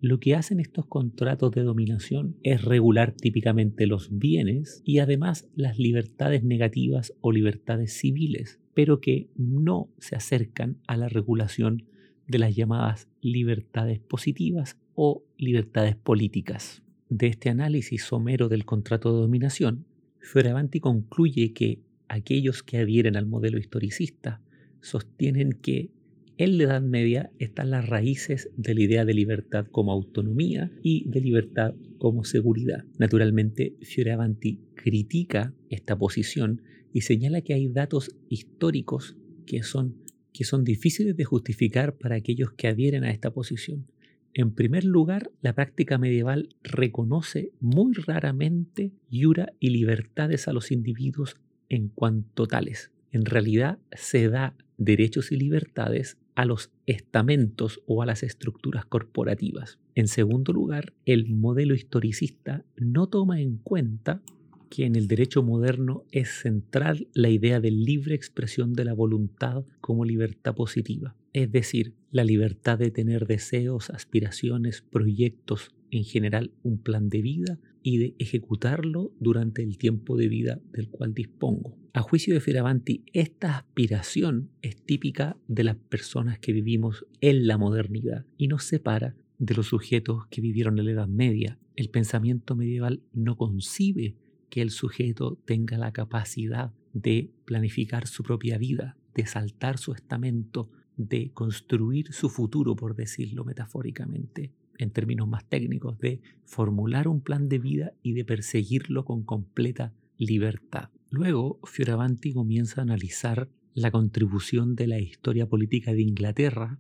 lo 0.01 0.19
que 0.19 0.35
hacen 0.35 0.59
estos 0.59 0.87
contratos 0.87 1.53
de 1.53 1.63
dominación 1.63 2.37
es 2.43 2.65
regular 2.65 3.13
típicamente 3.13 3.87
los 3.87 4.19
bienes 4.19 4.83
y 4.85 4.99
además 4.99 5.49
las 5.55 5.79
libertades 5.79 6.43
negativas 6.43 7.15
o 7.21 7.31
libertades 7.31 7.93
civiles, 7.93 8.59
pero 8.75 9.01
que 9.01 9.29
no 9.37 9.89
se 9.99 10.17
acercan 10.17 10.79
a 10.89 10.97
la 10.97 11.09
regulación 11.09 11.85
de 12.27 12.39
las 12.39 12.57
llamadas 12.57 13.09
libertades 13.21 14.01
positivas 14.01 14.77
o 14.95 15.25
libertades 15.37 15.95
políticas. 15.95 16.83
De 17.09 17.29
este 17.29 17.51
análisis 17.51 18.03
somero 18.03 18.49
del 18.49 18.65
contrato 18.65 19.15
de 19.15 19.21
dominación, 19.21 19.85
Fioravanti 20.19 20.81
concluye 20.81 21.53
que 21.53 21.81
aquellos 22.13 22.63
que 22.63 22.77
adhieren 22.77 23.17
al 23.17 23.25
modelo 23.25 23.59
historicista 23.59 24.43
sostienen 24.83 25.53
que 25.55 25.91
en 26.37 26.59
la 26.59 26.65
Edad 26.65 26.83
Media 26.83 27.31
están 27.39 27.71
las 27.71 27.89
raíces 27.89 28.51
de 28.55 28.75
la 28.75 28.83
idea 28.83 29.05
de 29.07 29.15
libertad 29.15 29.67
como 29.71 29.93
autonomía 29.93 30.71
y 30.83 31.09
de 31.09 31.23
libertad 31.23 31.75
como 31.97 32.25
seguridad. 32.25 32.85
Naturalmente, 32.99 33.77
Fioravanti 33.81 34.61
critica 34.75 35.55
esta 35.71 35.97
posición 35.97 36.61
y 36.93 37.01
señala 37.01 37.41
que 37.41 37.55
hay 37.55 37.69
datos 37.69 38.15
históricos 38.29 39.17
que 39.47 39.63
son, 39.63 39.97
que 40.35 40.45
son 40.45 40.65
difíciles 40.65 41.17
de 41.17 41.25
justificar 41.25 41.97
para 41.97 42.17
aquellos 42.17 42.53
que 42.53 42.69
adhieren 42.69 43.05
a 43.05 43.11
esta 43.11 43.33
posición. 43.33 43.87
En 44.35 44.53
primer 44.53 44.85
lugar, 44.85 45.31
la 45.41 45.55
práctica 45.55 45.97
medieval 45.97 46.51
reconoce 46.63 47.53
muy 47.61 47.95
raramente 47.95 48.93
yura 49.09 49.55
y 49.61 49.71
libertades 49.71 50.47
a 50.47 50.53
los 50.53 50.71
individuos 50.73 51.37
en 51.73 51.89
cuanto 51.89 52.47
tales. 52.47 52.91
En 53.13 53.25
realidad 53.25 53.79
se 53.93 54.29
da 54.29 54.55
derechos 54.77 55.33
y 55.33 55.37
libertades 55.37 56.19
a 56.35 56.45
los 56.45 56.71
estamentos 56.87 57.81
o 57.87 58.03
a 58.03 58.07
las 58.07 58.23
estructuras 58.23 58.85
corporativas. 58.85 59.79
En 59.95 60.07
segundo 60.07 60.53
lugar, 60.53 60.93
el 61.07 61.31
modelo 61.31 61.75
historicista 61.75 62.65
no 62.77 63.07
toma 63.07 63.41
en 63.41 63.57
cuenta 63.57 64.23
que 64.69 64.85
en 64.85 64.97
el 64.97 65.09
derecho 65.09 65.43
moderno 65.43 66.05
es 66.13 66.29
central 66.29 67.09
la 67.15 67.31
idea 67.31 67.61
de 67.61 67.71
libre 67.71 68.15
expresión 68.15 68.75
de 68.75 68.85
la 68.85 68.93
voluntad 68.93 69.65
como 69.81 70.05
libertad 70.05 70.55
positiva, 70.55 71.15
es 71.33 71.51
decir, 71.53 71.95
la 72.11 72.25
libertad 72.25 72.79
de 72.79 72.91
tener 72.91 73.27
deseos, 73.27 73.89
aspiraciones, 73.89 74.83
proyectos 74.83 75.75
en 75.93 76.05
general 76.05 76.51
un 76.63 76.79
plan 76.79 77.09
de 77.09 77.23
vida 77.23 77.61
y 77.83 77.99
de 77.99 78.15
ejecutarlo 78.19 79.13
durante 79.21 79.63
el 79.63 79.77
tiempo 79.77 80.17
de 80.17 80.29
vida 80.29 80.61
del 80.73 80.89
cual 80.89 81.15
dispongo. 81.15 81.77
A 81.93 82.01
juicio 82.01 82.33
de 82.33 82.41
Fioravanti, 82.41 83.05
esta 83.13 83.59
aspiración 83.59 84.51
es 84.63 84.83
típica 84.83 85.37
de 85.47 85.65
las 85.65 85.77
personas 85.77 86.39
que 86.39 86.53
vivimos 86.53 87.07
en 87.21 87.47
la 87.47 87.59
modernidad 87.59 88.25
y 88.39 88.49
nos 88.49 88.65
separa 88.65 89.15
de 89.39 89.55
los 89.55 89.67
sujetos 89.67 90.27
que 90.29 90.41
vivieron 90.41 90.79
en 90.79 90.87
la 90.87 90.93
Edad 90.93 91.09
Media. 91.09 91.59
El 91.77 91.91
pensamiento 91.91 92.57
medieval 92.57 93.03
no 93.13 93.37
concibe 93.37 94.17
que 94.49 94.63
el 94.63 94.71
sujeto 94.71 95.39
tenga 95.45 95.77
la 95.77 95.93
capacidad 95.93 96.73
de 96.95 97.31
planificar 97.45 98.07
su 98.07 98.23
propia 98.23 98.57
vida, 98.57 98.97
de 99.15 99.27
saltar 99.27 99.77
su 99.77 99.93
estamento, 99.93 100.71
de 100.97 101.33
construir 101.33 102.13
su 102.13 102.31
futuro, 102.31 102.77
por 102.77 102.95
decirlo 102.95 103.45
metafóricamente, 103.45 104.53
en 104.79 104.91
términos 104.91 105.29
más 105.29 105.49
técnicos, 105.49 105.99
de 105.99 106.21
formular 106.45 107.09
un 107.09 107.21
plan 107.21 107.49
de 107.49 107.59
vida 107.59 107.93
y 108.03 108.13
de 108.13 108.25
perseguirlo 108.25 109.05
con 109.05 109.23
completa 109.23 109.93
libertad. 110.19 110.91
Luego, 111.11 111.61
Fioravanti 111.65 112.33
comienza 112.33 112.81
a 112.81 112.85
analizar 112.85 113.49
la 113.75 113.91
contribución 113.91 114.75
de 114.77 114.87
la 114.87 114.99
historia 114.99 115.49
política 115.49 115.93
de 115.93 116.03
Inglaterra, 116.03 116.79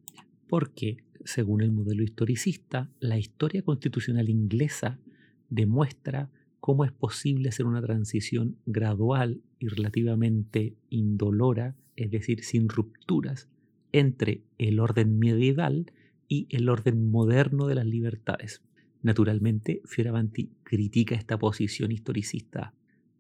porque, 0.48 0.98
según 1.24 1.62
el 1.62 1.72
modelo 1.72 2.02
historicista, 2.02 2.90
la 3.00 3.18
historia 3.18 3.62
constitucional 3.62 4.28
inglesa 4.28 4.98
demuestra 5.48 6.30
cómo 6.60 6.84
es 6.84 6.92
posible 6.92 7.48
hacer 7.48 7.66
una 7.66 7.82
transición 7.82 8.56
gradual 8.66 9.42
y 9.58 9.68
relativamente 9.68 10.76
indolora, 10.90 11.76
es 11.96 12.10
decir, 12.10 12.44
sin 12.44 12.68
rupturas, 12.68 13.48
entre 13.92 14.42
el 14.58 14.80
orden 14.80 15.18
medieval 15.18 15.92
y 16.32 16.46
el 16.48 16.70
orden 16.70 17.10
moderno 17.10 17.66
de 17.66 17.74
las 17.74 17.84
libertades. 17.84 18.62
Naturalmente, 19.02 19.82
Fioravanti 19.84 20.50
critica 20.62 21.14
esta 21.14 21.38
posición 21.38 21.92
historicista, 21.92 22.72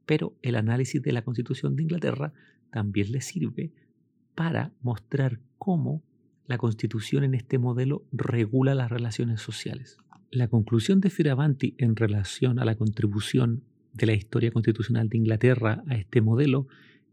pero 0.06 0.34
el 0.40 0.56
análisis 0.56 1.02
de 1.02 1.12
la 1.12 1.20
Constitución 1.20 1.76
de 1.76 1.82
Inglaterra 1.82 2.32
también 2.70 3.12
le 3.12 3.20
sirve 3.20 3.70
para 4.34 4.72
mostrar 4.80 5.40
cómo 5.58 6.02
la 6.46 6.56
Constitución 6.56 7.22
en 7.22 7.34
este 7.34 7.58
modelo 7.58 8.06
regula 8.12 8.74
las 8.74 8.90
relaciones 8.90 9.42
sociales. 9.42 9.98
La 10.30 10.48
conclusión 10.48 11.02
de 11.02 11.10
Fioravanti 11.10 11.74
en 11.76 11.96
relación 11.96 12.58
a 12.58 12.64
la 12.64 12.76
contribución 12.76 13.62
de 13.92 14.06
la 14.06 14.14
historia 14.14 14.52
constitucional 14.52 15.10
de 15.10 15.18
Inglaterra 15.18 15.84
a 15.86 15.96
este 15.96 16.22
modelo 16.22 16.66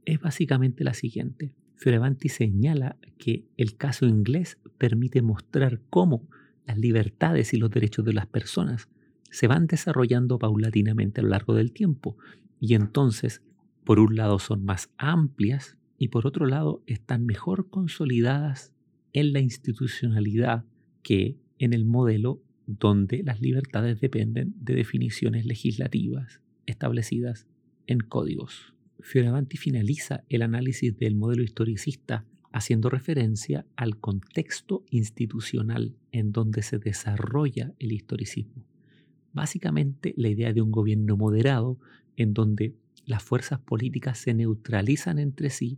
es 0.05 0.21
básicamente 0.21 0.85
la 0.85 0.93
siguiente. 0.93 1.51
Fioravanti 1.79 2.27
señala 2.27 2.97
que 3.17 3.45
el 3.55 3.77
caso 3.77 4.05
inglés 4.05 4.57
permite 4.77 5.21
mostrar 5.21 5.79
cómo 5.89 6.27
las 6.67 6.77
libertades 6.77 7.53
y 7.53 7.57
los 7.57 7.71
derechos 7.71 8.03
de 8.03 8.11
las 8.11 8.27
personas 8.27 8.89
se 9.31 9.47
van 9.47 9.65
desarrollando 9.65 10.39
paulatinamente 10.39 11.21
a 11.21 11.23
lo 11.23 11.29
largo 11.29 11.55
del 11.55 11.71
tiempo 11.71 12.17
y 12.59 12.73
entonces, 12.73 13.41
por 13.85 13.99
un 13.99 14.17
lado, 14.17 14.39
son 14.39 14.65
más 14.65 14.89
amplias 14.97 15.77
y 15.97 16.09
por 16.09 16.27
otro 16.27 16.45
lado, 16.47 16.83
están 16.85 17.25
mejor 17.25 17.69
consolidadas 17.69 18.73
en 19.13 19.31
la 19.31 19.39
institucionalidad 19.39 20.65
que 21.01 21.37
en 21.59 21.71
el 21.71 21.85
modelo 21.85 22.43
donde 22.67 23.23
las 23.23 23.39
libertades 23.39 24.01
dependen 24.01 24.53
de 24.59 24.75
definiciones 24.75 25.45
legislativas 25.45 26.41
establecidas 26.65 27.47
en 27.87 27.99
códigos. 27.99 28.73
Fioravanti 29.01 29.57
finaliza 29.57 30.23
el 30.29 30.41
análisis 30.41 30.97
del 30.97 31.15
modelo 31.15 31.43
historicista 31.43 32.25
haciendo 32.51 32.89
referencia 32.89 33.65
al 33.75 33.97
contexto 33.99 34.83
institucional 34.89 35.95
en 36.11 36.31
donde 36.31 36.63
se 36.63 36.79
desarrolla 36.79 37.73
el 37.79 37.91
historicismo. 37.91 38.65
Básicamente 39.33 40.13
la 40.17 40.29
idea 40.29 40.53
de 40.53 40.61
un 40.61 40.71
gobierno 40.71 41.15
moderado 41.15 41.79
en 42.17 42.33
donde 42.33 42.75
las 43.05 43.23
fuerzas 43.23 43.59
políticas 43.59 44.17
se 44.17 44.33
neutralizan 44.33 45.19
entre 45.19 45.49
sí 45.49 45.77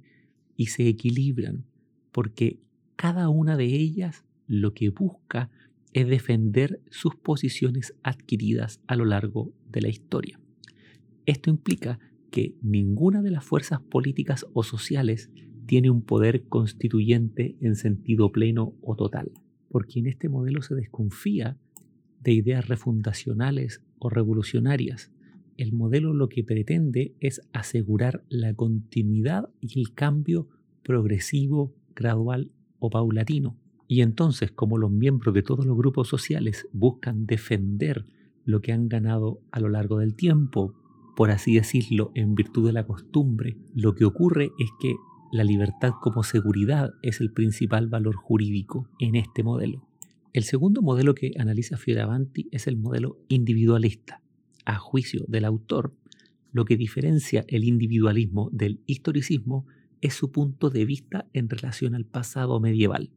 y 0.56 0.68
se 0.68 0.88
equilibran, 0.88 1.66
porque 2.12 2.60
cada 2.96 3.30
una 3.30 3.58
de 3.58 3.66
ellas 3.66 4.26
lo 4.48 4.74
que 4.74 4.90
busca 4.90 5.50
es 5.94 6.08
defender 6.08 6.82
sus 6.90 7.16
posiciones 7.16 7.94
adquiridas 8.04 8.80
a 8.88 8.96
lo 8.96 9.06
largo 9.06 9.54
de 9.70 9.82
la 9.82 9.90
historia. 9.90 10.40
Esto 11.26 11.50
implica 11.50 12.00
que 12.32 12.56
ninguna 12.62 13.22
de 13.22 13.30
las 13.30 13.46
fuerzas 13.46 13.82
políticas 13.82 14.48
o 14.54 14.64
sociales 14.64 15.30
tiene 15.68 15.90
un 15.90 16.02
poder 16.02 16.48
constituyente 16.48 17.58
en 17.62 17.76
sentido 17.76 18.32
pleno 18.32 18.74
o 18.82 18.96
total, 18.96 19.32
porque 19.70 20.00
en 20.00 20.08
este 20.08 20.30
modelo 20.30 20.62
se 20.62 20.76
desconfía 20.76 21.58
de 22.22 22.34
ideas 22.34 22.68
refundacionales 22.68 23.84
o 24.00 24.10
revolucionarias. 24.10 25.12
El 25.58 25.74
modelo 25.74 26.14
lo 26.14 26.30
que 26.30 26.44
pretende 26.44 27.14
es 27.20 27.42
asegurar 27.54 28.24
la 28.30 28.54
continuidad 28.54 29.50
y 29.60 29.80
el 29.80 29.94
cambio 29.94 30.48
progresivo, 30.84 31.76
gradual 31.96 32.52
o 32.80 32.90
paulatino. 32.90 33.58
Y 33.88 34.02
entonces, 34.02 34.52
como 34.52 34.78
los 34.78 34.92
miembros 34.92 35.34
de 35.34 35.44
todos 35.44 35.66
los 35.66 35.78
grupos 35.78 36.08
sociales 36.08 36.68
buscan 36.72 37.26
defender 37.26 38.06
lo 38.46 38.62
que 38.62 38.72
han 38.72 38.88
ganado 38.88 39.42
a 39.52 39.60
lo 39.60 39.70
largo 39.70 40.00
del 40.00 40.16
tiempo, 40.16 40.81
por 41.16 41.32
así 41.32 41.56
decirlo, 41.56 42.12
en 42.16 42.36
virtud 42.36 42.68
de 42.68 42.74
la 42.74 42.86
costumbre, 42.86 43.58
lo 43.76 43.96
que 43.96 44.06
ocurre 44.06 44.52
es 44.60 44.70
que 44.80 44.96
la 45.32 45.44
libertad 45.44 45.92
como 46.02 46.24
seguridad 46.24 46.92
es 47.02 47.22
el 47.22 47.32
principal 47.32 47.88
valor 47.88 48.16
jurídico 48.16 48.90
en 49.00 49.16
este 49.16 49.44
modelo. 49.44 49.88
El 50.34 50.44
segundo 50.44 50.82
modelo 50.82 51.14
que 51.14 51.32
analiza 51.38 51.78
Fioravanti 51.78 52.48
es 52.52 52.68
el 52.68 52.78
modelo 52.78 53.18
individualista. 53.28 54.22
A 54.66 54.78
juicio 54.78 55.26
del 55.28 55.46
autor, 55.46 55.94
lo 56.52 56.66
que 56.66 56.78
diferencia 56.78 57.46
el 57.48 57.64
individualismo 57.64 58.50
del 58.52 58.82
historicismo 58.86 59.66
es 60.02 60.14
su 60.14 60.32
punto 60.32 60.70
de 60.70 60.86
vista 60.86 61.28
en 61.34 61.50
relación 61.50 61.96
al 61.96 62.06
pasado 62.06 62.60
medieval. 62.60 63.12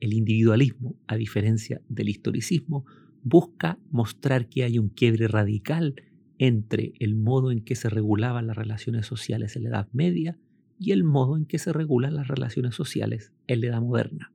El 0.00 0.12
individualismo, 0.12 0.96
a 1.06 1.16
diferencia 1.16 1.80
del 1.88 2.08
historicismo, 2.08 2.84
busca 3.22 3.78
mostrar 3.90 4.48
que 4.48 4.64
hay 4.64 4.78
un 4.78 4.88
quiebre 4.88 5.28
radical 5.28 5.94
entre 6.38 6.92
el 7.00 7.16
modo 7.16 7.50
en 7.50 7.60
que 7.60 7.74
se 7.74 7.90
regulaban 7.90 8.46
las 8.46 8.56
relaciones 8.56 9.06
sociales 9.06 9.56
en 9.56 9.64
la 9.64 9.70
Edad 9.70 9.88
Media 9.92 10.38
y 10.78 10.92
el 10.92 11.04
modo 11.04 11.36
en 11.36 11.44
que 11.44 11.58
se 11.58 11.72
regulan 11.72 12.14
las 12.14 12.28
relaciones 12.28 12.74
sociales 12.74 13.32
en 13.46 13.60
la 13.60 13.66
Edad 13.68 13.82
Moderna. 13.82 14.32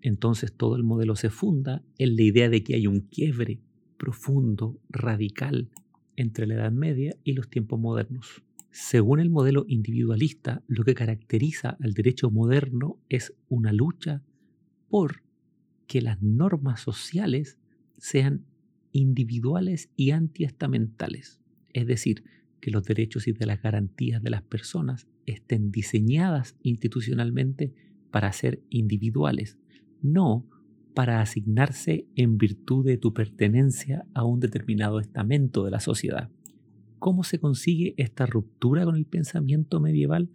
Entonces 0.00 0.52
todo 0.52 0.76
el 0.76 0.82
modelo 0.82 1.16
se 1.16 1.30
funda 1.30 1.82
en 1.98 2.16
la 2.16 2.22
idea 2.22 2.48
de 2.48 2.62
que 2.62 2.74
hay 2.74 2.86
un 2.86 3.00
quiebre 3.00 3.60
profundo, 3.96 4.78
radical, 4.88 5.70
entre 6.16 6.46
la 6.46 6.54
Edad 6.54 6.72
Media 6.72 7.16
y 7.24 7.32
los 7.32 7.48
tiempos 7.48 7.78
modernos. 7.80 8.42
Según 8.70 9.20
el 9.20 9.30
modelo 9.30 9.64
individualista, 9.68 10.62
lo 10.66 10.84
que 10.84 10.94
caracteriza 10.94 11.76
al 11.80 11.92
derecho 11.92 12.30
moderno 12.30 12.98
es 13.08 13.34
una 13.48 13.72
lucha 13.72 14.22
por 14.88 15.22
que 15.86 16.02
las 16.02 16.22
normas 16.22 16.80
sociales 16.80 17.58
sean 17.98 18.44
individuales 18.94 19.90
y 19.96 20.12
antiestamentales, 20.12 21.40
es 21.72 21.86
decir, 21.86 22.24
que 22.60 22.70
los 22.70 22.84
derechos 22.84 23.26
y 23.26 23.32
de 23.32 23.44
las 23.44 23.60
garantías 23.60 24.22
de 24.22 24.30
las 24.30 24.42
personas 24.42 25.08
estén 25.26 25.72
diseñadas 25.72 26.56
institucionalmente 26.62 27.74
para 28.12 28.32
ser 28.32 28.62
individuales, 28.70 29.58
no 30.00 30.48
para 30.94 31.20
asignarse 31.20 32.06
en 32.14 32.38
virtud 32.38 32.86
de 32.86 32.96
tu 32.96 33.12
pertenencia 33.12 34.06
a 34.14 34.24
un 34.24 34.38
determinado 34.38 35.00
estamento 35.00 35.64
de 35.64 35.72
la 35.72 35.80
sociedad. 35.80 36.30
¿Cómo 37.00 37.24
se 37.24 37.40
consigue 37.40 37.94
esta 37.96 38.26
ruptura 38.26 38.84
con 38.84 38.94
el 38.94 39.06
pensamiento 39.06 39.80
medieval? 39.80 40.30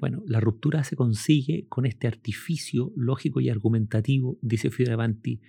Bueno, 0.00 0.22
la 0.26 0.40
ruptura 0.40 0.82
se 0.82 0.96
consigue 0.96 1.66
con 1.68 1.84
este 1.84 2.06
artificio 2.06 2.90
lógico 2.96 3.40
y 3.40 3.50
argumentativo, 3.50 4.38
dice 4.40 4.70
Fioravanti, 4.70 5.40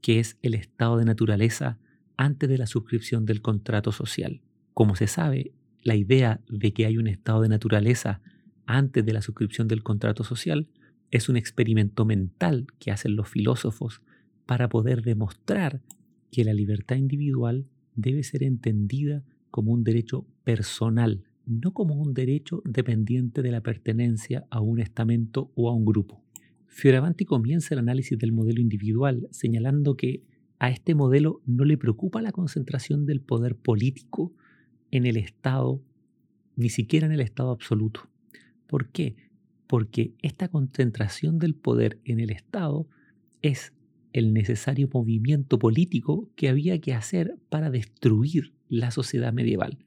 que 0.00 0.18
es 0.18 0.36
el 0.42 0.54
estado 0.54 0.96
de 0.96 1.04
naturaleza 1.04 1.78
antes 2.18 2.48
de 2.50 2.58
la 2.58 2.66
suscripción 2.66 3.24
del 3.24 3.40
contrato 3.40 3.92
social. 3.92 4.42
Como 4.74 4.96
se 4.96 5.06
sabe, 5.06 5.52
la 5.82 5.94
idea 5.94 6.42
de 6.50 6.74
que 6.74 6.84
hay 6.84 6.98
un 6.98 7.06
estado 7.06 7.40
de 7.40 7.48
naturaleza 7.48 8.20
antes 8.66 9.06
de 9.06 9.12
la 9.12 9.22
suscripción 9.22 9.68
del 9.68 9.82
contrato 9.82 10.24
social 10.24 10.68
es 11.10 11.30
un 11.30 11.36
experimento 11.36 12.04
mental 12.04 12.66
que 12.78 12.90
hacen 12.90 13.16
los 13.16 13.28
filósofos 13.28 14.02
para 14.44 14.68
poder 14.68 15.02
demostrar 15.02 15.80
que 16.30 16.44
la 16.44 16.52
libertad 16.52 16.96
individual 16.96 17.66
debe 17.94 18.22
ser 18.24 18.42
entendida 18.42 19.24
como 19.50 19.72
un 19.72 19.84
derecho 19.84 20.26
personal, 20.44 21.22
no 21.46 21.72
como 21.72 21.94
un 21.94 22.14
derecho 22.14 22.62
dependiente 22.64 23.42
de 23.42 23.52
la 23.52 23.62
pertenencia 23.62 24.44
a 24.50 24.60
un 24.60 24.80
estamento 24.80 25.50
o 25.54 25.70
a 25.70 25.74
un 25.74 25.84
grupo. 25.84 26.22
Fioravanti 26.66 27.24
comienza 27.24 27.74
el 27.74 27.78
análisis 27.78 28.18
del 28.18 28.32
modelo 28.32 28.60
individual 28.60 29.28
señalando 29.30 29.96
que 29.96 30.22
a 30.58 30.70
este 30.70 30.94
modelo 30.94 31.40
no 31.46 31.64
le 31.64 31.78
preocupa 31.78 32.22
la 32.22 32.32
concentración 32.32 33.06
del 33.06 33.20
poder 33.20 33.56
político 33.56 34.32
en 34.90 35.06
el 35.06 35.16
Estado, 35.16 35.80
ni 36.56 36.68
siquiera 36.68 37.06
en 37.06 37.12
el 37.12 37.20
Estado 37.20 37.50
absoluto. 37.50 38.08
¿Por 38.66 38.88
qué? 38.88 39.16
Porque 39.66 40.14
esta 40.22 40.48
concentración 40.48 41.38
del 41.38 41.54
poder 41.54 42.00
en 42.04 42.20
el 42.20 42.30
Estado 42.30 42.88
es 43.42 43.72
el 44.12 44.32
necesario 44.32 44.88
movimiento 44.92 45.58
político 45.58 46.28
que 46.34 46.48
había 46.48 46.80
que 46.80 46.94
hacer 46.94 47.36
para 47.50 47.70
destruir 47.70 48.52
la 48.68 48.90
sociedad 48.90 49.32
medieval. 49.32 49.78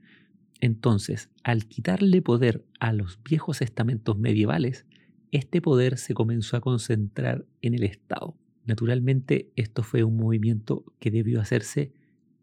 Entonces, 0.62 1.30
al 1.44 1.66
quitarle 1.66 2.22
poder 2.22 2.64
a 2.80 2.94
los 2.94 3.20
viejos 3.24 3.62
estamentos 3.62 4.18
medievales, 4.18 4.86
este 5.32 5.62
poder 5.62 5.98
se 5.98 6.14
comenzó 6.14 6.56
a 6.56 6.62
concentrar 6.62 7.46
en 7.62 7.74
el 7.74 7.84
Estado. 7.84 8.36
Naturalmente, 8.66 9.52
esto 9.56 9.84
fue 9.84 10.04
un 10.04 10.18
movimiento 10.18 10.86
que 11.00 11.12
debió 11.12 11.42
hacerse 11.42 11.92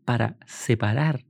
para 0.05 0.39
separar 0.47 1.25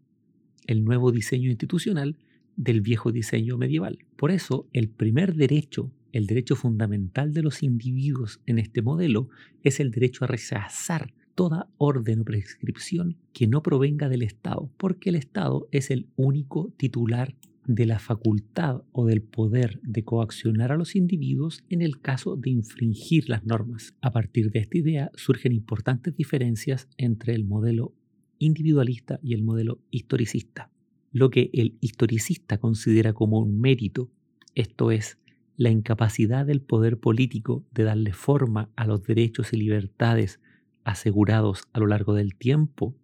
el 0.67 0.85
nuevo 0.85 1.13
diseño 1.13 1.51
institucional 1.51 2.17
del 2.57 2.81
viejo 2.81 3.13
diseño 3.13 3.57
medieval. 3.57 3.99
Por 4.17 4.31
eso, 4.31 4.69
el 4.73 4.89
primer 4.89 5.35
derecho, 5.35 5.93
el 6.13 6.27
derecho 6.27 6.57
fundamental 6.57 7.33
de 7.33 7.43
los 7.43 7.63
individuos 7.63 8.41
en 8.47 8.59
este 8.59 8.83
modelo, 8.83 9.29
es 9.63 9.81
el 9.81 9.91
derecho 9.91 10.25
a 10.25 10.29
rechazar 10.29 11.13
toda 11.35 11.71
orden 11.79 12.21
o 12.21 12.25
prescripción 12.25 13.17
que 13.33 13.47
no 13.47 13.63
provenga 13.63 14.09
del 14.09 14.23
Estado, 14.23 14.73
porque 14.77 15.11
el 15.11 15.15
Estado 15.15 15.69
es 15.71 15.91
el 15.91 16.09
único 16.17 16.73
titular 16.77 17.37
de 17.69 17.85
la 17.85 17.99
facultad 17.99 18.83
o 18.93 19.05
del 19.07 19.23
poder 19.23 19.79
de 19.83 20.03
coaccionar 20.03 20.73
a 20.73 20.77
los 20.77 20.97
individuos 20.97 21.63
en 21.69 21.83
el 21.83 22.01
caso 22.01 22.35
de 22.35 22.49
infringir 22.49 23.29
las 23.29 23.45
normas. 23.45 23.95
A 24.01 24.11
partir 24.11 24.51
de 24.51 24.61
esta 24.61 24.79
idea 24.79 25.11
surgen 25.15 25.53
importantes 25.53 26.17
diferencias 26.17 26.89
entre 26.97 27.35
el 27.35 27.45
modelo 27.45 27.95
individualista 28.39 29.21
y 29.23 29.35
el 29.35 29.43
modelo 29.43 29.81
historicista. 29.91 30.73
Lo 31.13 31.29
que 31.29 31.51
el 31.53 31.77
historicista 31.81 32.57
considera 32.57 33.13
como 33.13 33.39
un 33.39 33.61
mérito, 33.61 34.11
esto 34.55 34.91
es, 34.91 35.19
la 35.57 35.71
incapacidad 35.71 36.47
del 36.47 36.63
poder 36.63 36.99
político 36.99 37.67
de 37.73 37.85
darle 37.85 38.15
forma 38.15 38.71
a 38.77 38.87
los 38.87 39.03
derechos 39.03 39.53
y 39.53 39.59
libertades 39.59 40.41
asegurados 40.85 41.65
a 41.75 41.81
lo 41.81 41.87
largo 41.87 42.15
del 42.15 42.35
tiempo, 42.35 42.97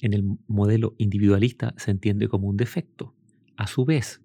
en 0.00 0.14
el 0.14 0.24
modelo 0.46 0.94
individualista 0.96 1.74
se 1.76 1.90
entiende 1.90 2.28
como 2.28 2.48
un 2.48 2.56
defecto. 2.56 3.14
A 3.56 3.66
su 3.66 3.84
vez, 3.84 4.22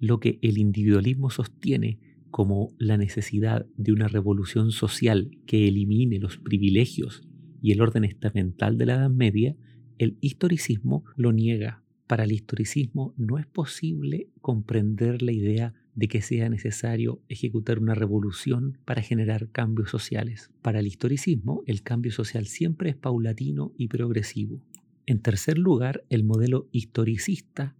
lo 0.00 0.20
que 0.20 0.38
el 0.42 0.58
individualismo 0.58 1.30
sostiene 1.30 1.98
como 2.30 2.74
la 2.78 2.96
necesidad 2.96 3.66
de 3.76 3.92
una 3.92 4.08
revolución 4.08 4.72
social 4.72 5.30
que 5.46 5.68
elimine 5.68 6.18
los 6.18 6.36
privilegios 6.36 7.22
y 7.62 7.72
el 7.72 7.80
orden 7.80 8.04
estamental 8.04 8.76
de 8.76 8.86
la 8.86 8.94
Edad 8.94 9.10
Media, 9.10 9.56
el 9.98 10.18
historicismo 10.20 11.04
lo 11.16 11.32
niega. 11.32 11.82
Para 12.06 12.24
el 12.24 12.32
historicismo 12.32 13.14
no 13.16 13.38
es 13.38 13.46
posible 13.46 14.28
comprender 14.40 15.22
la 15.22 15.32
idea 15.32 15.74
de 15.94 16.08
que 16.08 16.20
sea 16.20 16.48
necesario 16.48 17.22
ejecutar 17.28 17.78
una 17.78 17.94
revolución 17.94 18.78
para 18.84 19.00
generar 19.00 19.50
cambios 19.50 19.90
sociales. 19.90 20.50
Para 20.60 20.80
el 20.80 20.86
historicismo, 20.86 21.62
el 21.66 21.82
cambio 21.82 22.12
social 22.12 22.46
siempre 22.46 22.90
es 22.90 22.96
paulatino 22.96 23.72
y 23.78 23.88
progresivo. 23.88 24.60
En 25.06 25.20
tercer 25.20 25.56
lugar, 25.56 26.04
el 26.10 26.24
modelo 26.24 26.68
historicista 26.72 27.76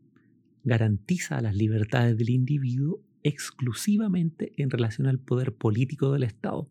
garantiza 0.64 1.40
las 1.40 1.55
libertades 1.55 2.16
del 2.16 2.31
individuo 2.31 3.00
exclusivamente 3.22 4.53
en 4.57 4.70
relación 4.70 5.07
al 5.07 5.18
poder 5.18 5.55
político 5.55 6.12
del 6.12 6.24
Estado, 6.24 6.70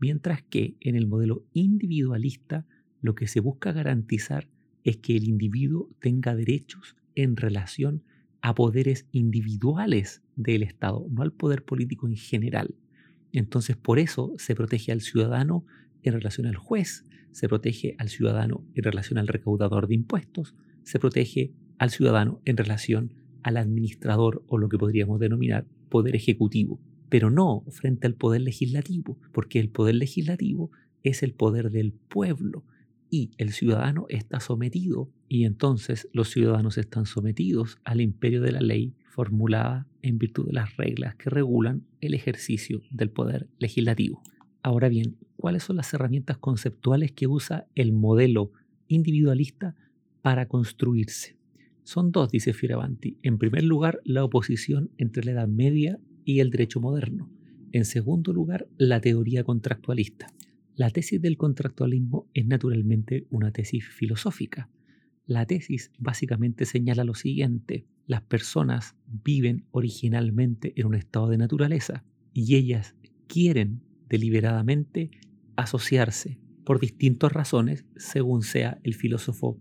mientras 0.00 0.42
que 0.42 0.76
en 0.80 0.96
el 0.96 1.06
modelo 1.06 1.44
individualista 1.52 2.66
lo 3.00 3.14
que 3.14 3.28
se 3.28 3.40
busca 3.40 3.72
garantizar 3.72 4.48
es 4.84 4.96
que 4.96 5.16
el 5.16 5.24
individuo 5.24 5.90
tenga 6.00 6.34
derechos 6.34 6.96
en 7.14 7.36
relación 7.36 8.02
a 8.40 8.54
poderes 8.54 9.06
individuales 9.12 10.22
del 10.36 10.62
Estado, 10.62 11.06
no 11.10 11.22
al 11.22 11.32
poder 11.32 11.64
político 11.64 12.06
en 12.06 12.16
general. 12.16 12.74
Entonces, 13.32 13.76
por 13.76 13.98
eso 13.98 14.34
se 14.38 14.54
protege 14.54 14.92
al 14.92 15.00
ciudadano 15.00 15.64
en 16.02 16.12
relación 16.14 16.46
al 16.46 16.56
juez, 16.56 17.04
se 17.32 17.48
protege 17.48 17.94
al 17.98 18.08
ciudadano 18.08 18.64
en 18.74 18.84
relación 18.84 19.18
al 19.18 19.28
recaudador 19.28 19.88
de 19.88 19.96
impuestos, 19.96 20.54
se 20.82 20.98
protege 20.98 21.52
al 21.78 21.90
ciudadano 21.90 22.40
en 22.44 22.56
relación 22.56 23.12
al 23.42 23.56
administrador 23.56 24.42
o 24.48 24.58
lo 24.58 24.68
que 24.68 24.78
podríamos 24.78 25.20
denominar 25.20 25.66
poder 25.88 26.16
ejecutivo, 26.16 26.80
pero 27.08 27.30
no 27.30 27.64
frente 27.70 28.06
al 28.06 28.14
poder 28.14 28.42
legislativo, 28.42 29.18
porque 29.32 29.60
el 29.60 29.70
poder 29.70 29.94
legislativo 29.94 30.70
es 31.02 31.22
el 31.22 31.32
poder 31.32 31.70
del 31.70 31.92
pueblo 31.92 32.64
y 33.10 33.30
el 33.38 33.52
ciudadano 33.52 34.06
está 34.08 34.40
sometido 34.40 35.08
y 35.28 35.44
entonces 35.44 36.08
los 36.12 36.28
ciudadanos 36.30 36.76
están 36.76 37.06
sometidos 37.06 37.78
al 37.84 38.00
imperio 38.00 38.42
de 38.42 38.52
la 38.52 38.60
ley 38.60 38.94
formulada 39.04 39.86
en 40.02 40.18
virtud 40.18 40.46
de 40.46 40.52
las 40.52 40.76
reglas 40.76 41.14
que 41.16 41.30
regulan 41.30 41.84
el 42.00 42.14
ejercicio 42.14 42.82
del 42.90 43.10
poder 43.10 43.48
legislativo. 43.58 44.22
Ahora 44.62 44.88
bien, 44.88 45.16
¿cuáles 45.36 45.62
son 45.62 45.76
las 45.76 45.92
herramientas 45.94 46.36
conceptuales 46.38 47.12
que 47.12 47.26
usa 47.26 47.66
el 47.74 47.92
modelo 47.92 48.52
individualista 48.88 49.74
para 50.20 50.46
construirse? 50.46 51.37
Son 51.88 52.12
dos, 52.12 52.30
dice 52.30 52.52
Fioravanti. 52.52 53.16
En 53.22 53.38
primer 53.38 53.64
lugar, 53.64 54.02
la 54.04 54.22
oposición 54.22 54.90
entre 54.98 55.24
la 55.24 55.30
Edad 55.30 55.48
Media 55.48 55.98
y 56.22 56.40
el 56.40 56.50
derecho 56.50 56.80
moderno. 56.80 57.30
En 57.72 57.86
segundo 57.86 58.34
lugar, 58.34 58.68
la 58.76 59.00
teoría 59.00 59.42
contractualista. 59.42 60.26
La 60.74 60.90
tesis 60.90 61.22
del 61.22 61.38
contractualismo 61.38 62.28
es 62.34 62.44
naturalmente 62.44 63.26
una 63.30 63.52
tesis 63.52 63.88
filosófica. 63.88 64.68
La 65.24 65.46
tesis 65.46 65.90
básicamente 65.98 66.66
señala 66.66 67.04
lo 67.04 67.14
siguiente. 67.14 67.86
Las 68.06 68.20
personas 68.20 68.94
viven 69.06 69.64
originalmente 69.70 70.74
en 70.76 70.88
un 70.88 70.94
estado 70.94 71.28
de 71.28 71.38
naturaleza 71.38 72.04
y 72.34 72.56
ellas 72.56 72.96
quieren 73.28 73.80
deliberadamente 74.10 75.10
asociarse 75.56 76.38
por 76.66 76.80
distintas 76.80 77.32
razones 77.32 77.86
según 77.96 78.42
sea 78.42 78.78
el 78.82 78.92
filósofo 78.92 79.58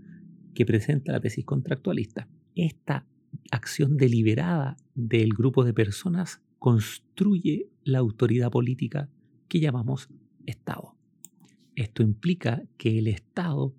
que 0.58 0.66
presenta 0.66 1.12
la 1.12 1.20
tesis 1.20 1.46
contractualista. 1.46 2.28
Esta 2.56 3.06
acción 3.52 3.96
deliberada 3.96 4.76
del 4.96 5.30
grupo 5.30 5.64
de 5.64 5.72
personas 5.72 6.42
construye 6.58 7.70
la 7.84 8.00
autoridad 8.00 8.50
política 8.50 9.08
que 9.50 9.60
llamamos 9.60 10.10
Estado. 10.48 10.96
Esto 11.76 12.02
implica 12.02 12.64
que 12.78 12.98
el 12.98 13.06
Estado 13.06 13.76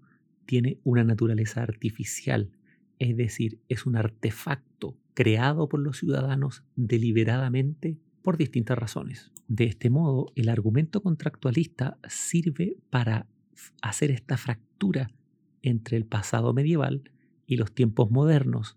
tiene 0.46 0.78
una 0.84 1.02
naturaleza 1.02 1.64
artificial, 1.64 2.52
es 3.00 3.16
decir, 3.16 3.58
es 3.68 3.84
un 3.84 3.96
artefacto 3.96 4.96
creado 5.14 5.68
por 5.68 5.80
los 5.80 5.98
ciudadanos 5.98 6.62
deliberadamente 6.76 7.98
por 8.22 8.36
distintas 8.36 8.78
razones. 8.78 9.32
De 9.48 9.64
este 9.64 9.90
modo, 9.90 10.30
el 10.36 10.48
argumento 10.48 11.02
contractualista 11.02 11.98
sirve 12.08 12.76
para 12.88 13.26
hacer 13.82 14.12
esta 14.12 14.36
fractura 14.36 15.10
entre 15.62 15.96
el 15.96 16.04
pasado 16.04 16.52
medieval 16.52 17.10
y 17.46 17.56
los 17.56 17.72
tiempos 17.72 18.10
modernos, 18.10 18.76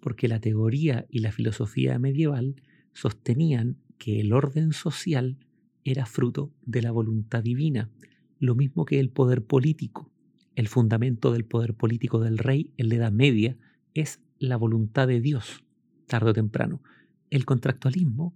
porque 0.00 0.28
la 0.28 0.40
teoría 0.40 1.06
y 1.10 1.20
la 1.20 1.32
filosofía 1.32 1.98
medieval 1.98 2.56
sostenían 2.92 3.76
que 3.98 4.20
el 4.20 4.32
orden 4.32 4.72
social 4.72 5.36
era 5.84 6.06
fruto 6.06 6.52
de 6.64 6.82
la 6.82 6.90
voluntad 6.90 7.42
divina, 7.42 7.90
lo 8.38 8.54
mismo 8.54 8.84
que 8.84 9.00
el 9.00 9.10
poder 9.10 9.44
político. 9.44 10.10
El 10.54 10.68
fundamento 10.68 11.32
del 11.32 11.44
poder 11.44 11.74
político 11.74 12.20
del 12.20 12.38
rey 12.38 12.72
en 12.76 12.88
la 12.88 12.96
Edad 12.96 13.12
Media 13.12 13.56
es 13.94 14.20
la 14.38 14.56
voluntad 14.56 15.08
de 15.08 15.20
Dios, 15.20 15.64
tarde 16.06 16.30
o 16.30 16.34
temprano. 16.34 16.82
El 17.30 17.44
contractualismo, 17.44 18.34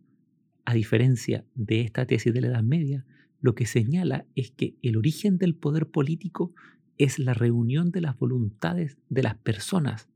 a 0.65 0.75
diferencia 0.75 1.45
de 1.55 1.81
esta 1.81 2.07
tesis 2.07 2.33
de 2.33 2.41
la 2.41 2.49
Edad 2.49 2.63
Media, 2.63 3.05
lo 3.41 3.55
que 3.55 3.67
señala 3.67 4.27
es 4.37 4.53
que 4.53 4.77
el 4.83 4.97
origen 4.97 5.39
del 5.39 5.55
poder 5.55 5.89
político 5.89 6.55
es 6.99 7.19
la 7.19 7.35
reunión 7.35 7.91
de 7.91 8.01
las 8.01 8.19
voluntades 8.19 8.99
de 9.09 9.23
las 9.23 9.37
personas 9.37 10.09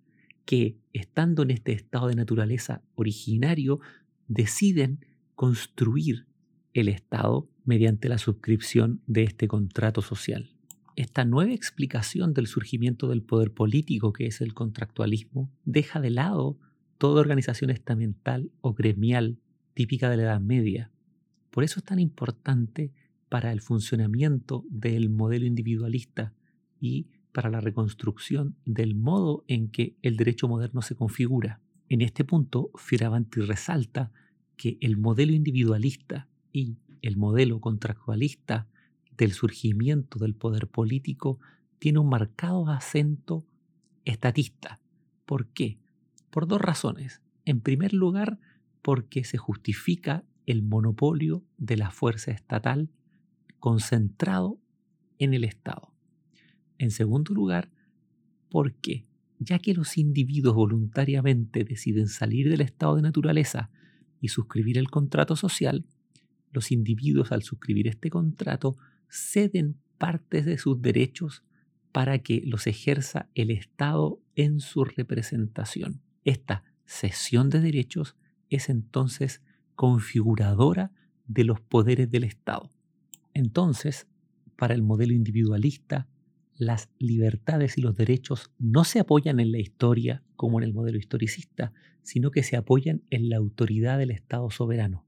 que, 0.44 0.76
estando 0.92 1.42
en 1.42 1.50
este 1.50 1.72
estado 1.72 2.08
de 2.08 2.14
naturaleza 2.14 2.82
originario, 2.94 3.80
deciden 4.28 5.04
construir 5.34 6.26
el 6.72 6.88
Estado 6.88 7.48
mediante 7.64 8.08
la 8.08 8.18
suscripción 8.18 9.00
de 9.06 9.24
este 9.24 9.48
contrato 9.48 10.02
social. 10.02 10.50
Esta 10.94 11.24
nueva 11.24 11.52
explicación 11.52 12.32
del 12.32 12.46
surgimiento 12.46 13.08
del 13.08 13.22
poder 13.22 13.52
político 13.52 14.12
que 14.12 14.26
es 14.26 14.40
el 14.40 14.54
contractualismo 14.54 15.50
deja 15.64 16.00
de 16.00 16.10
lado 16.10 16.58
toda 16.96 17.20
organización 17.20 17.70
estamental 17.70 18.50
o 18.62 18.72
gremial 18.72 19.38
típica 19.74 20.08
de 20.08 20.16
la 20.16 20.22
Edad 20.22 20.40
Media. 20.40 20.90
Por 21.50 21.64
eso 21.64 21.80
es 21.80 21.84
tan 21.84 21.98
importante 21.98 22.92
para 23.28 23.52
el 23.52 23.60
funcionamiento 23.60 24.64
del 24.70 25.10
modelo 25.10 25.44
individualista 25.44 26.32
y 26.80 27.06
para 27.32 27.50
la 27.50 27.60
reconstrucción 27.60 28.56
del 28.64 28.94
modo 28.94 29.44
en 29.46 29.68
que 29.68 29.96
el 30.02 30.16
derecho 30.16 30.48
moderno 30.48 30.82
se 30.82 30.94
configura. 30.94 31.60
En 31.88 32.00
este 32.00 32.24
punto, 32.24 32.70
Fioravanti 32.76 33.40
resalta 33.40 34.10
que 34.56 34.78
el 34.80 34.96
modelo 34.96 35.32
individualista 35.32 36.28
y 36.52 36.78
el 37.02 37.16
modelo 37.16 37.60
contractualista 37.60 38.66
del 39.16 39.32
surgimiento 39.32 40.18
del 40.18 40.34
poder 40.34 40.68
político 40.68 41.38
tiene 41.78 41.98
un 41.98 42.08
marcado 42.08 42.68
acento 42.68 43.44
estatista. 44.04 44.80
¿Por 45.26 45.48
qué? 45.48 45.78
Por 46.30 46.46
dos 46.46 46.60
razones. 46.60 47.20
En 47.44 47.60
primer 47.60 47.92
lugar, 47.92 48.38
porque 48.82 49.24
se 49.24 49.36
justifica 49.36 50.24
el 50.46 50.62
monopolio 50.62 51.44
de 51.58 51.76
la 51.76 51.90
fuerza 51.90 52.30
estatal 52.30 52.88
concentrado 53.58 54.58
en 55.18 55.34
el 55.34 55.44
Estado. 55.44 55.92
En 56.78 56.90
segundo 56.90 57.34
lugar, 57.34 57.70
porque 58.50 59.04
ya 59.38 59.58
que 59.58 59.74
los 59.74 59.98
individuos 59.98 60.54
voluntariamente 60.54 61.64
deciden 61.64 62.08
salir 62.08 62.48
del 62.48 62.60
estado 62.60 62.96
de 62.96 63.02
naturaleza 63.02 63.70
y 64.20 64.28
suscribir 64.28 64.78
el 64.78 64.90
contrato 64.90 65.36
social, 65.36 65.84
los 66.52 66.72
individuos 66.72 67.32
al 67.32 67.42
suscribir 67.42 67.86
este 67.86 68.08
contrato 68.08 68.76
ceden 69.08 69.76
partes 69.98 70.44
de 70.44 70.58
sus 70.58 70.80
derechos 70.80 71.42
para 71.92 72.18
que 72.18 72.42
los 72.44 72.66
ejerza 72.66 73.28
el 73.34 73.50
Estado 73.50 74.20
en 74.34 74.60
su 74.60 74.84
representación. 74.84 76.02
Esta 76.24 76.64
cesión 76.84 77.50
de 77.50 77.60
derechos 77.60 78.16
es 78.50 78.68
entonces 78.68 79.42
configuradora 79.74 80.92
de 81.26 81.44
los 81.44 81.60
poderes 81.60 82.10
del 82.10 82.24
Estado. 82.24 82.70
Entonces, 83.34 84.06
para 84.56 84.74
el 84.74 84.82
modelo 84.82 85.12
individualista, 85.12 86.06
las 86.58 86.90
libertades 86.98 87.78
y 87.78 87.82
los 87.82 87.96
derechos 87.96 88.50
no 88.58 88.84
se 88.84 89.00
apoyan 89.00 89.40
en 89.40 89.52
la 89.52 89.58
historia 89.58 90.22
como 90.36 90.58
en 90.58 90.64
el 90.64 90.74
modelo 90.74 90.98
historicista, 90.98 91.72
sino 92.02 92.30
que 92.30 92.42
se 92.42 92.56
apoyan 92.56 93.02
en 93.10 93.28
la 93.28 93.36
autoridad 93.36 93.98
del 93.98 94.10
Estado 94.10 94.50
soberano. 94.50 95.04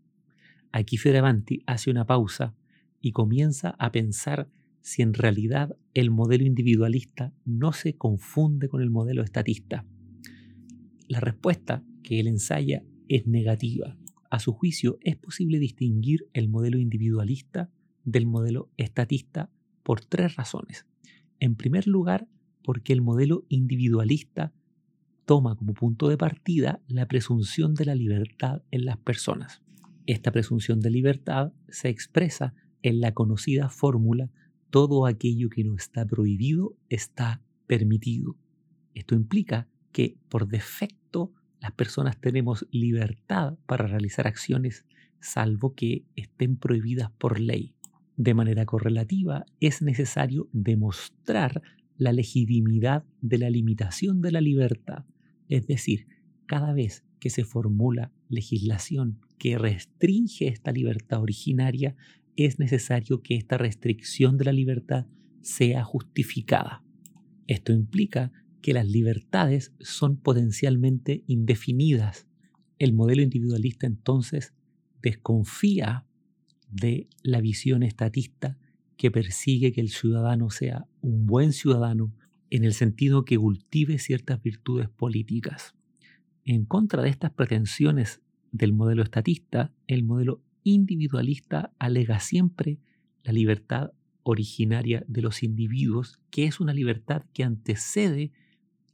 Aquí 0.72 0.96
Fioravanti 0.96 1.62
hace 1.66 1.90
una 1.90 2.06
pausa 2.06 2.54
y 3.00 3.12
comienza 3.12 3.70
a 3.78 3.92
pensar 3.92 4.50
si 4.80 5.02
en 5.02 5.14
realidad 5.14 5.76
el 5.94 6.10
modelo 6.10 6.44
individualista 6.44 7.32
no 7.44 7.72
se 7.72 7.96
confunde 7.96 8.68
con 8.68 8.82
el 8.82 8.90
modelo 8.90 9.22
estatista. 9.22 9.84
La 11.08 11.20
respuesta 11.20 11.84
que 12.02 12.20
él 12.20 12.26
ensaya 12.26 12.84
es 13.08 13.26
negativa. 13.26 13.96
A 14.30 14.40
su 14.40 14.52
juicio, 14.52 14.98
es 15.00 15.16
posible 15.16 15.58
distinguir 15.58 16.28
el 16.34 16.48
modelo 16.48 16.78
individualista 16.78 17.70
del 18.04 18.26
modelo 18.26 18.70
estatista 18.76 19.50
por 19.82 20.04
tres 20.04 20.36
razones. 20.36 20.87
En 21.40 21.54
primer 21.54 21.86
lugar, 21.86 22.28
porque 22.62 22.92
el 22.92 23.00
modelo 23.00 23.44
individualista 23.48 24.52
toma 25.24 25.56
como 25.56 25.74
punto 25.74 26.08
de 26.08 26.16
partida 26.16 26.80
la 26.88 27.06
presunción 27.06 27.74
de 27.74 27.84
la 27.84 27.94
libertad 27.94 28.62
en 28.70 28.84
las 28.84 28.96
personas. 28.96 29.62
Esta 30.06 30.32
presunción 30.32 30.80
de 30.80 30.90
libertad 30.90 31.52
se 31.68 31.90
expresa 31.90 32.54
en 32.82 33.00
la 33.00 33.12
conocida 33.12 33.68
fórmula 33.68 34.30
todo 34.70 35.06
aquello 35.06 35.50
que 35.50 35.64
no 35.64 35.76
está 35.76 36.06
prohibido 36.06 36.76
está 36.88 37.42
permitido. 37.66 38.36
Esto 38.94 39.14
implica 39.14 39.68
que 39.92 40.16
por 40.28 40.48
defecto 40.48 41.32
las 41.60 41.72
personas 41.72 42.20
tenemos 42.20 42.66
libertad 42.70 43.58
para 43.66 43.86
realizar 43.86 44.26
acciones 44.26 44.84
salvo 45.20 45.74
que 45.74 46.04
estén 46.16 46.56
prohibidas 46.56 47.10
por 47.10 47.40
ley. 47.40 47.74
De 48.18 48.34
manera 48.34 48.66
correlativa, 48.66 49.46
es 49.60 49.80
necesario 49.80 50.48
demostrar 50.52 51.62
la 51.96 52.12
legitimidad 52.12 53.04
de 53.20 53.38
la 53.38 53.48
limitación 53.48 54.20
de 54.22 54.32
la 54.32 54.40
libertad. 54.40 55.04
Es 55.48 55.68
decir, 55.68 56.08
cada 56.46 56.72
vez 56.72 57.04
que 57.20 57.30
se 57.30 57.44
formula 57.44 58.12
legislación 58.28 59.20
que 59.38 59.56
restringe 59.56 60.48
esta 60.48 60.72
libertad 60.72 61.22
originaria, 61.22 61.94
es 62.34 62.58
necesario 62.58 63.22
que 63.22 63.36
esta 63.36 63.56
restricción 63.56 64.36
de 64.36 64.46
la 64.46 64.52
libertad 64.52 65.06
sea 65.40 65.84
justificada. 65.84 66.82
Esto 67.46 67.72
implica 67.72 68.32
que 68.62 68.72
las 68.72 68.88
libertades 68.88 69.72
son 69.78 70.16
potencialmente 70.16 71.22
indefinidas. 71.28 72.26
El 72.80 72.94
modelo 72.94 73.22
individualista 73.22 73.86
entonces 73.86 74.54
desconfía 75.02 76.07
de 76.70 77.08
la 77.22 77.40
visión 77.40 77.82
estatista 77.82 78.58
que 78.96 79.10
persigue 79.10 79.72
que 79.72 79.80
el 79.80 79.88
ciudadano 79.88 80.50
sea 80.50 80.86
un 81.00 81.26
buen 81.26 81.52
ciudadano 81.52 82.12
en 82.50 82.64
el 82.64 82.72
sentido 82.72 83.24
que 83.24 83.38
cultive 83.38 83.98
ciertas 83.98 84.42
virtudes 84.42 84.88
políticas. 84.88 85.74
En 86.44 86.64
contra 86.64 87.02
de 87.02 87.10
estas 87.10 87.30
pretensiones 87.30 88.20
del 88.52 88.72
modelo 88.72 89.02
estatista, 89.02 89.72
el 89.86 90.02
modelo 90.02 90.42
individualista 90.64 91.72
alega 91.78 92.20
siempre 92.20 92.78
la 93.22 93.32
libertad 93.32 93.92
originaria 94.22 95.04
de 95.06 95.22
los 95.22 95.42
individuos, 95.42 96.18
que 96.30 96.44
es 96.44 96.60
una 96.60 96.74
libertad 96.74 97.24
que 97.32 97.44
antecede 97.44 98.32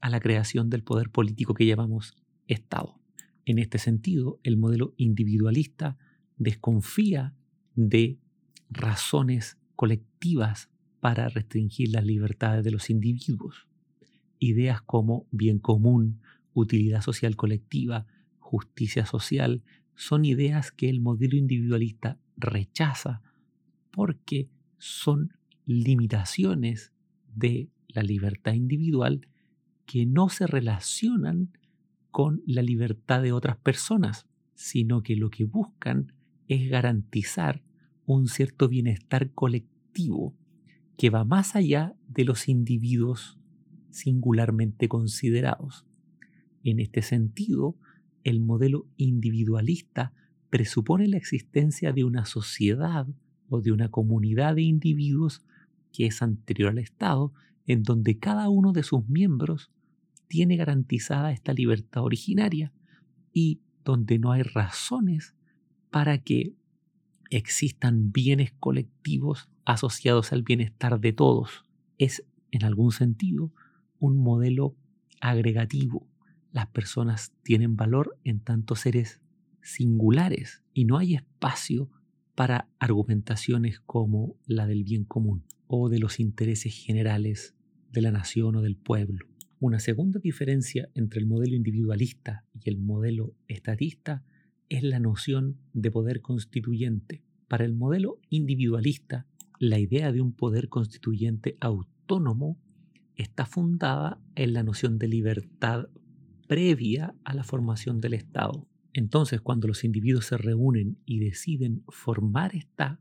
a 0.00 0.10
la 0.10 0.20
creación 0.20 0.70
del 0.70 0.82
poder 0.82 1.10
político 1.10 1.54
que 1.54 1.66
llamamos 1.66 2.14
Estado. 2.46 3.00
En 3.46 3.58
este 3.58 3.78
sentido, 3.78 4.38
el 4.42 4.56
modelo 4.56 4.94
individualista 4.96 5.96
desconfía 6.37 7.34
de 7.74 8.18
razones 8.70 9.58
colectivas 9.76 10.70
para 11.00 11.28
restringir 11.28 11.90
las 11.90 12.04
libertades 12.04 12.64
de 12.64 12.70
los 12.70 12.90
individuos. 12.90 13.68
Ideas 14.38 14.80
como 14.82 15.26
bien 15.30 15.58
común, 15.58 16.20
utilidad 16.54 17.02
social 17.02 17.37
colectiva, 17.37 18.06
justicia 18.38 19.06
social, 19.06 19.62
son 19.96 20.24
ideas 20.24 20.72
que 20.72 20.88
el 20.88 21.00
modelo 21.00 21.37
individualista 21.37 22.18
rechaza 22.37 23.22
porque 23.90 24.48
son 24.78 25.32
limitaciones 25.66 26.92
de 27.34 27.68
la 27.88 28.02
libertad 28.02 28.52
individual 28.52 29.28
que 29.87 30.06
no 30.06 30.28
se 30.28 30.46
relacionan 30.46 31.50
con 32.10 32.42
la 32.46 32.62
libertad 32.62 33.22
de 33.22 33.32
otras 33.32 33.56
personas, 33.56 34.26
sino 34.54 35.02
que 35.02 35.16
lo 35.16 35.30
que 35.30 35.44
buscan 35.44 36.12
es 36.48 36.68
garantizar 36.70 37.62
un 38.07 38.28
cierto 38.28 38.68
bienestar 38.68 39.33
colectivo 39.33 40.35
que 40.96 41.11
va 41.11 41.24
más 41.24 41.57
allá 41.57 41.94
de 42.09 42.24
los 42.24 42.48
individuos 42.48 43.38
singularmente 43.90 44.88
considerados. 44.88 45.87
En 46.62 46.80
este 46.80 47.02
sentido, 47.02 47.76
el 48.22 48.40
modelo 48.40 48.87
individualista 48.96 50.12
presupone 50.50 51.09
la 51.09 51.16
existencia 51.16 51.92
de 51.92 52.04
una 52.04 52.24
sociedad 52.24 53.07
o 53.48 53.61
de 53.61 53.72
una 53.72 53.90
comunidad 53.90 54.54
de 54.54 54.62
individuos 54.62 55.44
que 55.92 56.07
es 56.07 56.22
anterior 56.22 56.70
al 56.70 56.78
Estado, 56.78 57.33
en 57.66 57.83
donde 57.83 58.18
cada 58.18 58.48
uno 58.48 58.72
de 58.72 58.83
sus 58.83 59.09
miembros 59.09 59.70
tiene 60.26 60.57
garantizada 60.57 61.33
esta 61.33 61.52
libertad 61.52 62.02
originaria 62.02 62.72
y 63.33 63.61
donde 63.85 64.18
no 64.18 64.33
hay 64.33 64.42
razones 64.42 65.35
para 65.94 66.18
que 66.18 66.57
existan 67.30 68.11
bienes 68.11 68.52
colectivos 68.59 69.48
asociados 69.64 70.33
al 70.33 70.42
bienestar 70.42 70.98
de 70.98 71.12
todos. 71.12 71.62
Es, 71.98 72.24
en 72.50 72.64
algún 72.64 72.90
sentido, 72.90 73.52
un 74.00 74.16
modelo 74.16 74.74
agregativo. 75.20 76.09
Las 76.50 76.66
personas 76.66 77.33
tienen 77.44 77.76
valor 77.76 78.18
en 78.24 78.40
tanto 78.40 78.74
seres 78.74 79.20
singulares 79.62 80.64
y 80.72 80.85
no 80.85 80.98
hay 80.98 81.14
espacio 81.14 81.88
para 82.35 82.68
argumentaciones 82.80 83.78
como 83.78 84.35
la 84.46 84.66
del 84.66 84.83
bien 84.83 85.04
común 85.04 85.44
o 85.68 85.88
de 85.88 86.00
los 86.00 86.18
intereses 86.18 86.74
generales 86.74 87.54
de 87.92 88.02
la 88.02 88.11
nación 88.11 88.57
o 88.57 88.62
del 88.62 88.74
pueblo. 88.74 89.28
Una 89.61 89.78
segunda 89.78 90.18
diferencia 90.18 90.88
entre 90.96 91.20
el 91.20 91.26
modelo 91.26 91.54
individualista 91.54 92.44
y 92.52 92.68
el 92.68 92.78
modelo 92.78 93.37
estatista 93.46 94.24
es 94.68 94.83
la 94.83 94.98
noción 94.98 95.59
de 95.72 95.90
poder 95.90 96.20
constituyente. 96.20 97.22
Para 97.48 97.64
el 97.64 97.74
modelo 97.74 98.18
individualista, 98.31 99.27
la 99.59 99.79
idea 99.79 100.12
de 100.12 100.20
un 100.20 100.33
poder 100.33 100.68
constituyente 100.68 101.57
autónomo 101.61 102.59
está 103.16 103.46
fundada 103.46 104.20
en 104.35 104.53
la 104.53 104.62
noción 104.62 104.98
de 104.98 105.09
libertad 105.09 105.88
previa 106.48 107.14
a 107.24 107.35
la 107.35 107.44
formación 107.44 108.00
del 108.00 108.14
Estado. 108.14 108.66
Entonces, 108.92 109.40
cuando 109.40 109.68
los 109.68 109.85
individuos 109.85 110.27
se 110.27 110.37
reúnen 110.37 110.98
y 111.05 111.20
deciden 111.20 111.83
formar 111.88 112.55
esta 112.55 113.00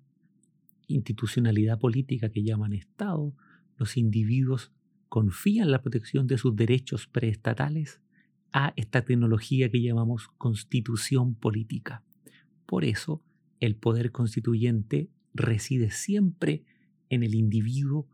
institucionalidad 0.87 1.79
política 1.79 2.29
que 2.29 2.43
llaman 2.43 2.73
Estado, 2.73 3.33
los 3.77 3.97
individuos 3.97 4.71
confían 5.09 5.71
la 5.71 5.81
protección 5.81 6.27
de 6.27 6.37
sus 6.37 6.55
derechos 6.55 7.07
preestatales 7.07 8.01
a 8.53 8.71
esta 8.75 9.03
tecnología 9.03 9.69
que 9.69 9.81
llamamos 9.81 10.27
constitución 10.37 11.33
política. 11.33 12.03
Por 12.67 12.85
eso, 12.85 13.21
el 13.59 13.75
poder 13.75 14.11
constituyente 14.11 15.09
reside 15.33 15.89
siempre 15.89 16.63
en 17.09 17.23
el 17.23 17.33
individuo 17.33 18.07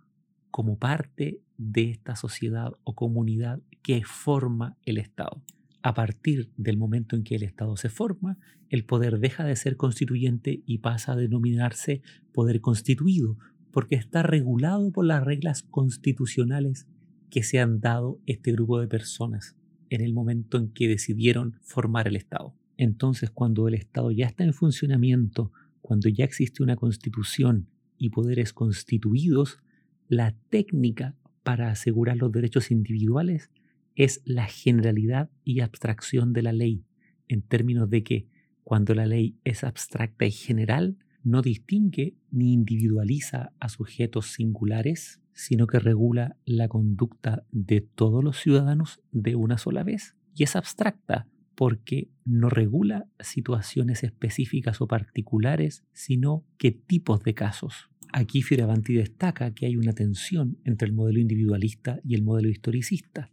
como 0.50 0.80
parte 0.80 1.42
de 1.58 1.92
esta 1.92 2.16
sociedad 2.16 2.72
o 2.84 2.96
comunidad 2.96 3.62
que 3.82 4.04
forma 4.06 4.78
el 4.86 4.98
Estado. 4.98 5.44
A 5.82 5.94
partir 5.94 6.50
del 6.58 6.78
momento 6.78 7.16
en 7.16 7.24
que 7.24 7.36
el 7.36 7.44
Estado 7.44 7.76
se 7.78 7.90
forma, 7.90 8.38
el 8.70 8.86
poder 8.86 9.20
deja 9.20 9.44
de 9.44 9.56
ser 9.56 9.78
constituyente 9.78 10.62
y 10.66 10.80
pasa 10.80 11.14
a 11.14 11.16
denominarse 11.16 12.02
poder 12.34 12.62
constituido, 12.62 13.38
porque 13.72 13.96
está 13.96 14.24
regulado 14.24 14.92
por 14.92 15.06
las 15.06 15.24
reglas 15.24 15.64
constitucionales 15.64 16.88
que 17.30 17.44
se 17.44 17.60
han 17.60 17.80
dado 17.82 18.20
este 18.26 18.52
grupo 18.52 18.80
de 18.80 18.88
personas 18.88 19.59
en 19.90 20.02
el 20.02 20.14
momento 20.14 20.58
en 20.58 20.70
que 20.70 20.88
decidieron 20.88 21.58
formar 21.62 22.08
el 22.08 22.16
Estado. 22.16 22.56
Entonces, 22.78 23.30
cuando 23.30 23.68
el 23.68 23.74
Estado 23.74 24.12
ya 24.12 24.26
está 24.26 24.44
en 24.44 24.54
funcionamiento, 24.54 25.52
cuando 25.82 26.10
ya 26.10 26.24
existe 26.24 26.64
una 26.64 26.76
constitución 26.76 27.68
y 27.98 28.10
poderes 28.10 28.54
constituidos, 28.54 29.60
la 30.08 30.36
técnica 30.50 31.16
para 31.44 31.72
asegurar 31.72 32.18
los 32.18 32.32
derechos 32.32 32.72
individuales 32.72 33.50
es 33.96 34.22
la 34.24 34.46
generalidad 34.46 35.30
y 35.44 35.60
abstracción 35.60 36.32
de 36.32 36.44
la 36.44 36.54
ley, 36.54 36.86
en 37.28 37.42
términos 37.42 37.90
de 37.90 38.04
que 38.04 38.28
cuando 38.64 38.94
la 38.96 39.06
ley 39.06 39.36
es 39.44 39.64
abstracta 39.64 40.26
y 40.26 40.32
general, 40.32 40.98
no 41.24 41.42
distingue 41.42 42.16
ni 42.32 42.54
individualiza 42.54 43.52
a 43.60 43.68
sujetos 43.68 44.28
singulares, 44.28 45.20
sino 45.40 45.68
que 45.68 45.80
regula 45.80 46.36
la 46.44 46.68
conducta 46.68 47.46
de 47.54 47.80
todos 47.80 48.22
los 48.22 48.38
ciudadanos 48.38 49.00
de 49.14 49.38
una 49.38 49.58
sola 49.58 49.84
vez. 49.86 50.18
Y 50.36 50.44
es 50.44 50.58
abstracta 50.58 51.28
porque 51.56 52.10
no 52.26 52.50
regula 52.50 53.08
situaciones 53.22 54.04
específicas 54.04 54.82
o 54.82 54.88
particulares, 54.88 55.86
sino 55.94 56.44
qué 56.58 56.72
tipos 56.74 57.24
de 57.24 57.36
casos. 57.36 57.90
Aquí 58.12 58.42
Fioravanti 58.42 58.94
destaca 58.94 59.54
que 59.54 59.66
hay 59.66 59.78
una 59.78 59.94
tensión 59.94 60.58
entre 60.66 60.90
el 60.90 60.94
modelo 60.94 61.20
individualista 61.20 62.02
y 62.04 62.16
el 62.16 62.22
modelo 62.22 62.50
historicista. 62.50 63.32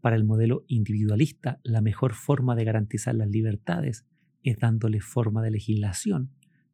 Para 0.00 0.16
el 0.16 0.24
modelo 0.24 0.64
individualista, 0.68 1.60
la 1.64 1.82
mejor 1.82 2.14
forma 2.14 2.56
de 2.56 2.64
garantizar 2.64 3.14
las 3.14 3.28
libertades 3.28 4.06
es 4.42 4.58
dándole 4.58 5.00
forma 5.00 5.42
de 5.42 5.50
legislación, 5.50 6.30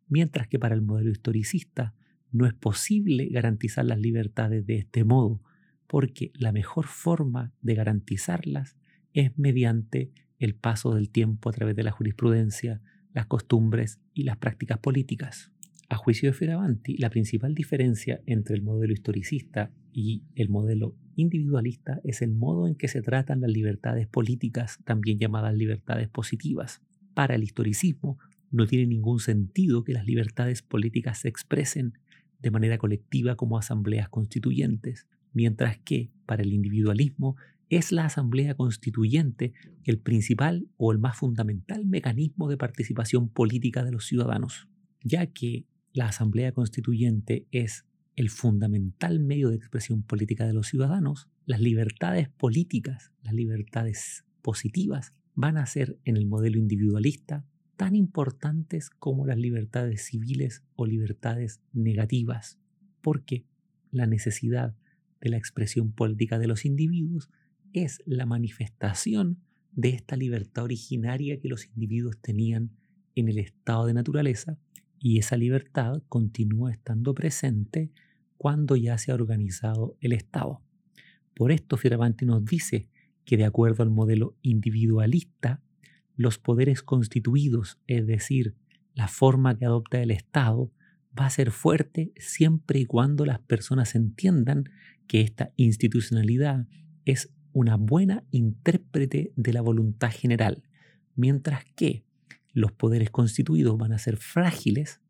mientras 0.06 0.46
que 0.46 0.60
para 0.60 0.76
el 0.76 0.82
modelo 0.82 1.10
historicista 1.10 1.94
no 2.32 2.46
es 2.46 2.54
posible 2.54 3.28
garantizar 3.28 3.84
las 3.84 3.98
libertades 3.98 4.66
de 4.66 4.76
este 4.76 5.04
modo, 5.04 5.42
porque 5.86 6.30
la 6.34 6.52
mejor 6.52 6.86
forma 6.86 7.52
de 7.62 7.74
garantizarlas 7.74 8.76
es 9.14 9.36
mediante 9.38 10.12
el 10.38 10.54
paso 10.54 10.94
del 10.94 11.10
tiempo 11.10 11.48
a 11.48 11.52
través 11.52 11.74
de 11.74 11.82
la 11.82 11.90
jurisprudencia, 11.90 12.80
las 13.14 13.26
costumbres 13.26 14.00
y 14.14 14.24
las 14.24 14.36
prácticas 14.36 14.78
políticas. 14.78 15.50
A 15.88 15.96
juicio 15.96 16.28
de 16.28 16.34
Fioravanti, 16.34 16.98
la 16.98 17.08
principal 17.08 17.54
diferencia 17.54 18.20
entre 18.26 18.54
el 18.54 18.62
modelo 18.62 18.92
historicista 18.92 19.72
y 19.92 20.22
el 20.34 20.50
modelo 20.50 20.94
individualista 21.16 22.00
es 22.04 22.20
el 22.20 22.30
modo 22.30 22.68
en 22.68 22.74
que 22.74 22.88
se 22.88 23.00
tratan 23.00 23.40
las 23.40 23.50
libertades 23.50 24.06
políticas, 24.06 24.78
también 24.84 25.18
llamadas 25.18 25.54
libertades 25.54 26.08
positivas. 26.08 26.82
Para 27.14 27.34
el 27.34 27.42
historicismo, 27.42 28.18
no 28.50 28.66
tiene 28.66 28.86
ningún 28.86 29.18
sentido 29.18 29.82
que 29.82 29.94
las 29.94 30.06
libertades 30.06 30.62
políticas 30.62 31.20
se 31.20 31.28
expresen 31.28 31.94
de 32.40 32.50
manera 32.50 32.78
colectiva 32.78 33.36
como 33.36 33.58
asambleas 33.58 34.08
constituyentes, 34.08 35.06
mientras 35.32 35.78
que 35.78 36.10
para 36.26 36.42
el 36.42 36.52
individualismo 36.52 37.36
es 37.70 37.92
la 37.92 38.06
asamblea 38.06 38.54
constituyente 38.54 39.52
el 39.84 39.98
principal 39.98 40.68
o 40.76 40.92
el 40.92 40.98
más 40.98 41.16
fundamental 41.16 41.86
mecanismo 41.86 42.48
de 42.48 42.56
participación 42.56 43.28
política 43.28 43.84
de 43.84 43.92
los 43.92 44.06
ciudadanos, 44.06 44.68
ya 45.02 45.26
que 45.26 45.66
la 45.92 46.06
Asamblea 46.08 46.52
Constituyente 46.52 47.46
es 47.50 47.86
el 48.16 48.30
fundamental 48.30 49.20
medio 49.20 49.48
de 49.48 49.56
expresión 49.56 50.02
política 50.02 50.46
de 50.46 50.52
los 50.52 50.66
ciudadanos, 50.68 51.28
las 51.46 51.60
libertades 51.60 52.28
políticas, 52.28 53.12
las 53.22 53.32
libertades 53.32 54.24
positivas, 54.42 55.14
van 55.34 55.56
a 55.56 55.66
ser 55.66 55.98
en 56.04 56.16
el 56.16 56.26
modelo 56.26 56.58
individualista 56.58 57.46
tan 57.78 57.94
importantes 57.94 58.90
como 58.90 59.24
las 59.24 59.38
libertades 59.38 60.04
civiles 60.04 60.64
o 60.74 60.84
libertades 60.84 61.62
negativas, 61.72 62.58
porque 63.00 63.44
la 63.92 64.06
necesidad 64.06 64.74
de 65.20 65.30
la 65.30 65.36
expresión 65.36 65.92
política 65.92 66.40
de 66.40 66.48
los 66.48 66.64
individuos 66.64 67.30
es 67.72 68.02
la 68.04 68.26
manifestación 68.26 69.38
de 69.70 69.90
esta 69.90 70.16
libertad 70.16 70.64
originaria 70.64 71.38
que 71.38 71.48
los 71.48 71.66
individuos 71.66 72.18
tenían 72.20 72.72
en 73.14 73.28
el 73.28 73.38
estado 73.38 73.86
de 73.86 73.94
naturaleza 73.94 74.58
y 74.98 75.18
esa 75.18 75.36
libertad 75.36 76.02
continúa 76.08 76.72
estando 76.72 77.14
presente 77.14 77.92
cuando 78.38 78.74
ya 78.74 78.98
se 78.98 79.12
ha 79.12 79.14
organizado 79.14 79.96
el 80.00 80.14
Estado. 80.14 80.60
Por 81.32 81.52
esto 81.52 81.76
Fioravanti 81.76 82.26
nos 82.26 82.44
dice 82.44 82.88
que 83.24 83.36
de 83.36 83.44
acuerdo 83.44 83.84
al 83.84 83.90
modelo 83.90 84.36
individualista, 84.42 85.62
los 86.18 86.36
poderes 86.36 86.82
constituidos, 86.82 87.78
es 87.86 88.06
decir, 88.06 88.56
la 88.94 89.06
forma 89.06 89.56
que 89.56 89.64
adopta 89.64 90.02
el 90.02 90.10
Estado, 90.10 90.70
va 91.18 91.26
a 91.26 91.30
ser 91.30 91.52
fuerte 91.52 92.12
siempre 92.16 92.80
y 92.80 92.86
cuando 92.86 93.24
las 93.24 93.38
personas 93.38 93.94
entiendan 93.94 94.64
que 95.06 95.20
esta 95.20 95.52
institucionalidad 95.56 96.66
es 97.04 97.32
una 97.52 97.76
buena 97.76 98.24
intérprete 98.32 99.32
de 99.36 99.52
la 99.52 99.62
voluntad 99.62 100.10
general, 100.10 100.64
mientras 101.14 101.64
que 101.76 102.04
los 102.52 102.72
poderes 102.72 103.10
constituidos 103.10 103.78
van 103.78 103.92
a 103.92 103.98
ser 103.98 104.16
frágiles, 104.16 105.00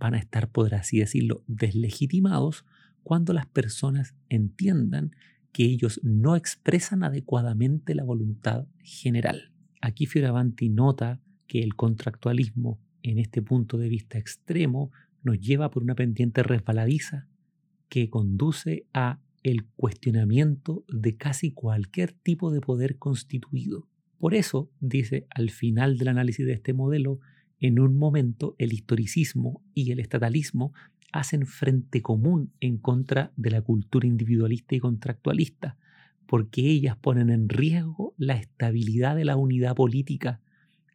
van 0.00 0.14
a 0.14 0.18
estar, 0.18 0.50
por 0.50 0.74
así 0.74 0.98
decirlo, 0.98 1.44
deslegitimados 1.46 2.64
cuando 3.04 3.32
las 3.32 3.46
personas 3.46 4.16
entiendan 4.28 5.14
que 5.52 5.62
ellos 5.62 6.00
no 6.02 6.34
expresan 6.34 7.04
adecuadamente 7.04 7.94
la 7.94 8.02
voluntad 8.02 8.66
general. 8.82 9.52
Aquí 9.80 10.06
Fioravanti 10.06 10.68
nota 10.68 11.20
que 11.46 11.60
el 11.60 11.74
contractualismo, 11.74 12.78
en 13.02 13.18
este 13.18 13.42
punto 13.42 13.78
de 13.78 13.88
vista 13.88 14.18
extremo, 14.18 14.90
nos 15.22 15.38
lleva 15.40 15.70
por 15.70 15.82
una 15.82 15.94
pendiente 15.94 16.42
resbaladiza 16.42 17.28
que 17.88 18.10
conduce 18.10 18.86
a 18.92 19.20
el 19.42 19.64
cuestionamiento 19.76 20.84
de 20.88 21.16
casi 21.16 21.52
cualquier 21.52 22.12
tipo 22.12 22.50
de 22.50 22.60
poder 22.60 22.98
constituido. 22.98 23.86
Por 24.18 24.34
eso, 24.34 24.70
dice 24.80 25.26
al 25.30 25.50
final 25.50 25.98
del 25.98 26.08
análisis 26.08 26.44
de 26.46 26.54
este 26.54 26.72
modelo, 26.72 27.20
en 27.60 27.78
un 27.78 27.96
momento 27.96 28.54
el 28.58 28.72
historicismo 28.72 29.62
y 29.72 29.92
el 29.92 30.00
estatalismo 30.00 30.72
hacen 31.12 31.46
frente 31.46 32.02
común 32.02 32.52
en 32.60 32.78
contra 32.78 33.32
de 33.36 33.50
la 33.50 33.62
cultura 33.62 34.06
individualista 34.06 34.74
y 34.74 34.80
contractualista, 34.80 35.76
porque 36.26 36.62
ellas 36.62 36.96
ponen 36.96 37.30
en 37.30 37.48
riesgo 37.48 38.14
la 38.16 38.34
estabilidad 38.34 39.16
de 39.16 39.24
la 39.24 39.36
unidad 39.36 39.74
política 39.74 40.40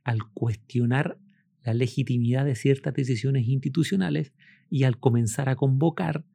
al 0.04 0.20
cuestionar 0.34 1.18
la 1.64 1.74
legitimidad 1.74 2.46
de 2.46 2.56
ciertas 2.56 2.94
decisiones 2.94 3.48
institucionales 3.48 4.34
y 4.70 4.84
al 4.84 4.98
comenzar 5.00 5.50
a 5.50 5.56
convocar 5.56 6.26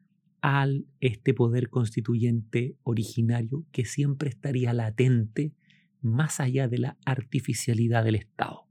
al 0.41 0.87
este 1.01 1.35
poder 1.35 1.71
constituyente 1.71 2.77
originario 2.85 3.65
que 3.73 3.85
siempre 3.85 4.29
estaría 4.29 4.73
latente 4.73 5.53
más 6.01 6.39
allá 6.39 6.69
de 6.69 6.79
la 6.79 6.97
artificialidad 7.05 8.05
del 8.05 8.15
Estado. 8.15 8.67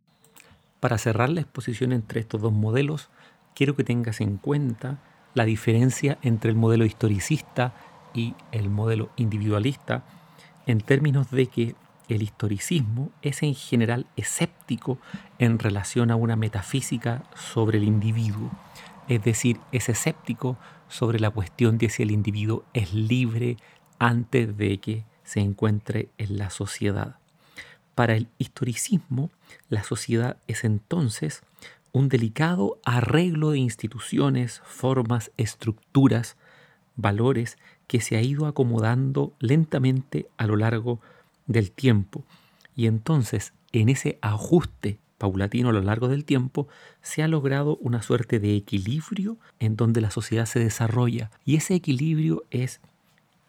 Para 0.79 0.97
cerrar 0.97 1.29
la 1.29 1.41
exposición 1.41 1.91
entre 1.91 2.21
estos 2.21 2.41
dos 2.41 2.53
modelos, 2.53 3.09
quiero 3.55 3.75
que 3.75 3.83
tengas 3.83 4.21
en 4.21 4.37
cuenta 4.37 5.03
la 5.33 5.43
diferencia 5.43 6.17
entre 6.21 6.51
el 6.51 6.55
modelo 6.55 6.85
historicista 6.85 7.75
y 8.15 8.33
el 8.51 8.69
modelo 8.69 9.09
individualista 9.17 10.03
en 10.65 10.81
términos 10.81 11.29
de 11.31 11.47
que 11.47 11.75
el 12.07 12.21
historicismo 12.21 13.11
es 13.21 13.43
en 13.43 13.55
general 13.55 14.05
escéptico 14.15 14.99
en 15.39 15.59
relación 15.59 16.11
a 16.11 16.15
una 16.15 16.35
metafísica 16.35 17.23
sobre 17.35 17.77
el 17.79 17.83
individuo, 17.83 18.51
es 19.07 19.23
decir, 19.23 19.59
es 19.71 19.89
escéptico 19.89 20.57
sobre 20.87 21.19
la 21.19 21.29
cuestión 21.29 21.77
de 21.77 21.89
si 21.89 22.03
el 22.03 22.11
individuo 22.11 22.63
es 22.73 22.93
libre 22.93 23.57
antes 23.99 24.55
de 24.57 24.77
que 24.79 25.03
se 25.23 25.39
encuentre 25.39 26.09
en 26.17 26.37
la 26.37 26.49
sociedad. 26.49 27.17
Para 27.95 28.15
el 28.15 28.27
historicismo, 28.37 29.31
la 29.69 29.83
sociedad 29.83 30.37
es 30.47 30.63
entonces 30.63 31.41
un 31.91 32.09
delicado 32.09 32.77
arreglo 32.83 33.51
de 33.51 33.59
instituciones, 33.59 34.61
formas, 34.65 35.31
estructuras, 35.37 36.35
valores 36.97 37.57
que 37.87 38.01
se 38.01 38.17
ha 38.17 38.21
ido 38.21 38.47
acomodando 38.47 39.33
lentamente 39.39 40.27
a 40.37 40.47
lo 40.47 40.55
largo 40.55 40.99
del 41.47 41.71
tiempo. 41.71 42.23
Y 42.75 42.87
entonces, 42.87 43.53
en 43.71 43.89
ese 43.89 44.17
ajuste 44.21 44.97
paulatino 45.17 45.69
a 45.69 45.73
lo 45.73 45.81
largo 45.81 46.07
del 46.07 46.25
tiempo, 46.25 46.67
se 47.01 47.23
ha 47.23 47.27
logrado 47.27 47.77
una 47.77 48.01
suerte 48.01 48.39
de 48.39 48.55
equilibrio 48.55 49.37
en 49.59 49.75
donde 49.75 50.01
la 50.01 50.11
sociedad 50.11 50.45
se 50.45 50.59
desarrolla. 50.59 51.31
Y 51.45 51.55
ese 51.55 51.75
equilibrio 51.75 52.43
es 52.51 52.81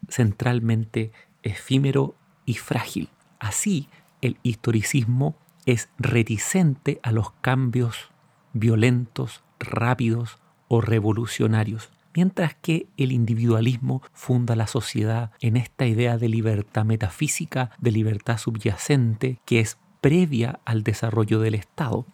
centralmente 0.09 1.11
efímero 1.43 2.15
y 2.45 2.55
frágil. 2.55 3.09
Así, 3.39 3.89
el 4.21 4.37
historicismo 4.43 5.35
es 5.65 5.89
reticente 5.99 6.99
a 7.03 7.11
los 7.11 7.31
cambios 7.41 8.09
violentos, 8.53 9.43
rápidos 9.59 10.39
o 10.67 10.81
revolucionarios, 10.81 11.89
mientras 12.17 12.55
que 12.55 12.87
el 12.97 13.11
individualismo 13.11 14.01
funda 14.11 14.55
la 14.55 14.65
sociedad 14.65 15.29
en 15.39 15.55
esta 15.55 15.85
idea 15.85 16.17
de 16.17 16.27
libertad 16.27 16.83
metafísica, 16.83 17.69
de 17.77 17.91
libertad 17.91 18.39
subyacente, 18.39 19.39
que 19.45 19.59
es 19.59 19.77
previa 20.01 20.59
al 20.65 20.81
desarrollo 20.81 21.39
del 21.39 21.53
Estado. 21.53 22.07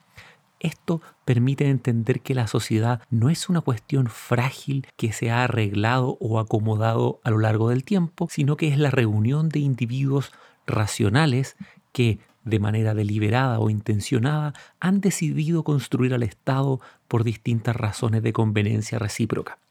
Esto 0.59 1.01
permite 1.23 1.69
entender 1.69 2.19
que 2.19 2.35
la 2.35 2.47
sociedad 2.47 3.01
no 3.09 3.29
es 3.29 3.47
una 3.47 3.61
cuestión 3.61 4.07
frágil 4.07 4.85
que 4.97 5.13
se 5.13 5.31
ha 5.31 5.45
arreglado 5.45 6.17
o 6.19 6.37
acomodado 6.37 7.21
a 7.23 7.29
lo 7.29 7.37
largo 7.37 7.69
del 7.69 7.85
tiempo, 7.85 8.27
sino 8.29 8.57
que 8.57 8.67
es 8.67 8.77
la 8.77 8.91
reunión 8.91 9.47
de 9.47 9.59
individuos 9.59 10.33
racionales 10.67 11.55
que 11.93 12.19
de 12.43 12.59
manera 12.59 12.93
deliberada 12.93 13.57
o 13.61 13.69
intencionada 13.69 14.53
han 14.81 14.99
decidido 14.99 15.63
construir 15.63 16.13
al 16.13 16.23
Estado 16.23 16.81
por 17.07 17.23
distintas 17.23 17.77
razones 17.77 18.21
de 18.21 18.33
conveniencia 18.33 18.99
recíproca. 18.99 19.62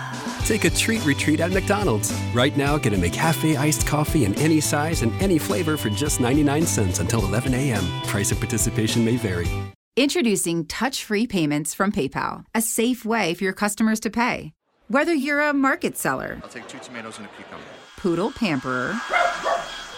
Take 0.45 0.65
a 0.65 0.69
treat 0.69 1.05
retreat 1.05 1.39
at 1.39 1.51
McDonald's. 1.51 2.11
Right 2.33 2.55
now, 2.57 2.77
get 2.77 2.93
a 2.93 2.97
McCafe 2.97 3.57
iced 3.57 3.87
coffee 3.87 4.25
in 4.25 4.33
any 4.35 4.59
size 4.59 5.01
and 5.01 5.13
any 5.21 5.37
flavor 5.37 5.77
for 5.77 5.89
just 5.89 6.19
99 6.19 6.65
cents 6.65 6.99
until 6.99 7.23
11 7.23 7.53
a.m. 7.53 7.83
Price 8.03 8.31
of 8.31 8.39
participation 8.39 9.05
may 9.05 9.15
vary. 9.15 9.47
Introducing 9.95 10.65
touch 10.65 11.03
free 11.03 11.27
payments 11.27 11.73
from 11.73 11.91
PayPal, 11.91 12.45
a 12.55 12.61
safe 12.61 13.05
way 13.05 13.33
for 13.33 13.43
your 13.43 13.53
customers 13.53 13.99
to 14.01 14.09
pay. 14.09 14.53
Whether 14.87 15.13
you're 15.13 15.41
a 15.41 15.53
market 15.53 15.97
seller, 15.97 16.39
I'll 16.43 16.49
take 16.49 16.67
two 16.67 16.79
tomatoes 16.79 17.17
and 17.17 17.27
a 17.27 17.29
cucumber. 17.29 17.63
poodle 17.97 18.31
pamperer, 18.31 18.99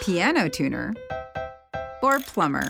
piano 0.02 0.50
tuner, 0.50 0.94
or 2.04 2.20
plumber. 2.20 2.70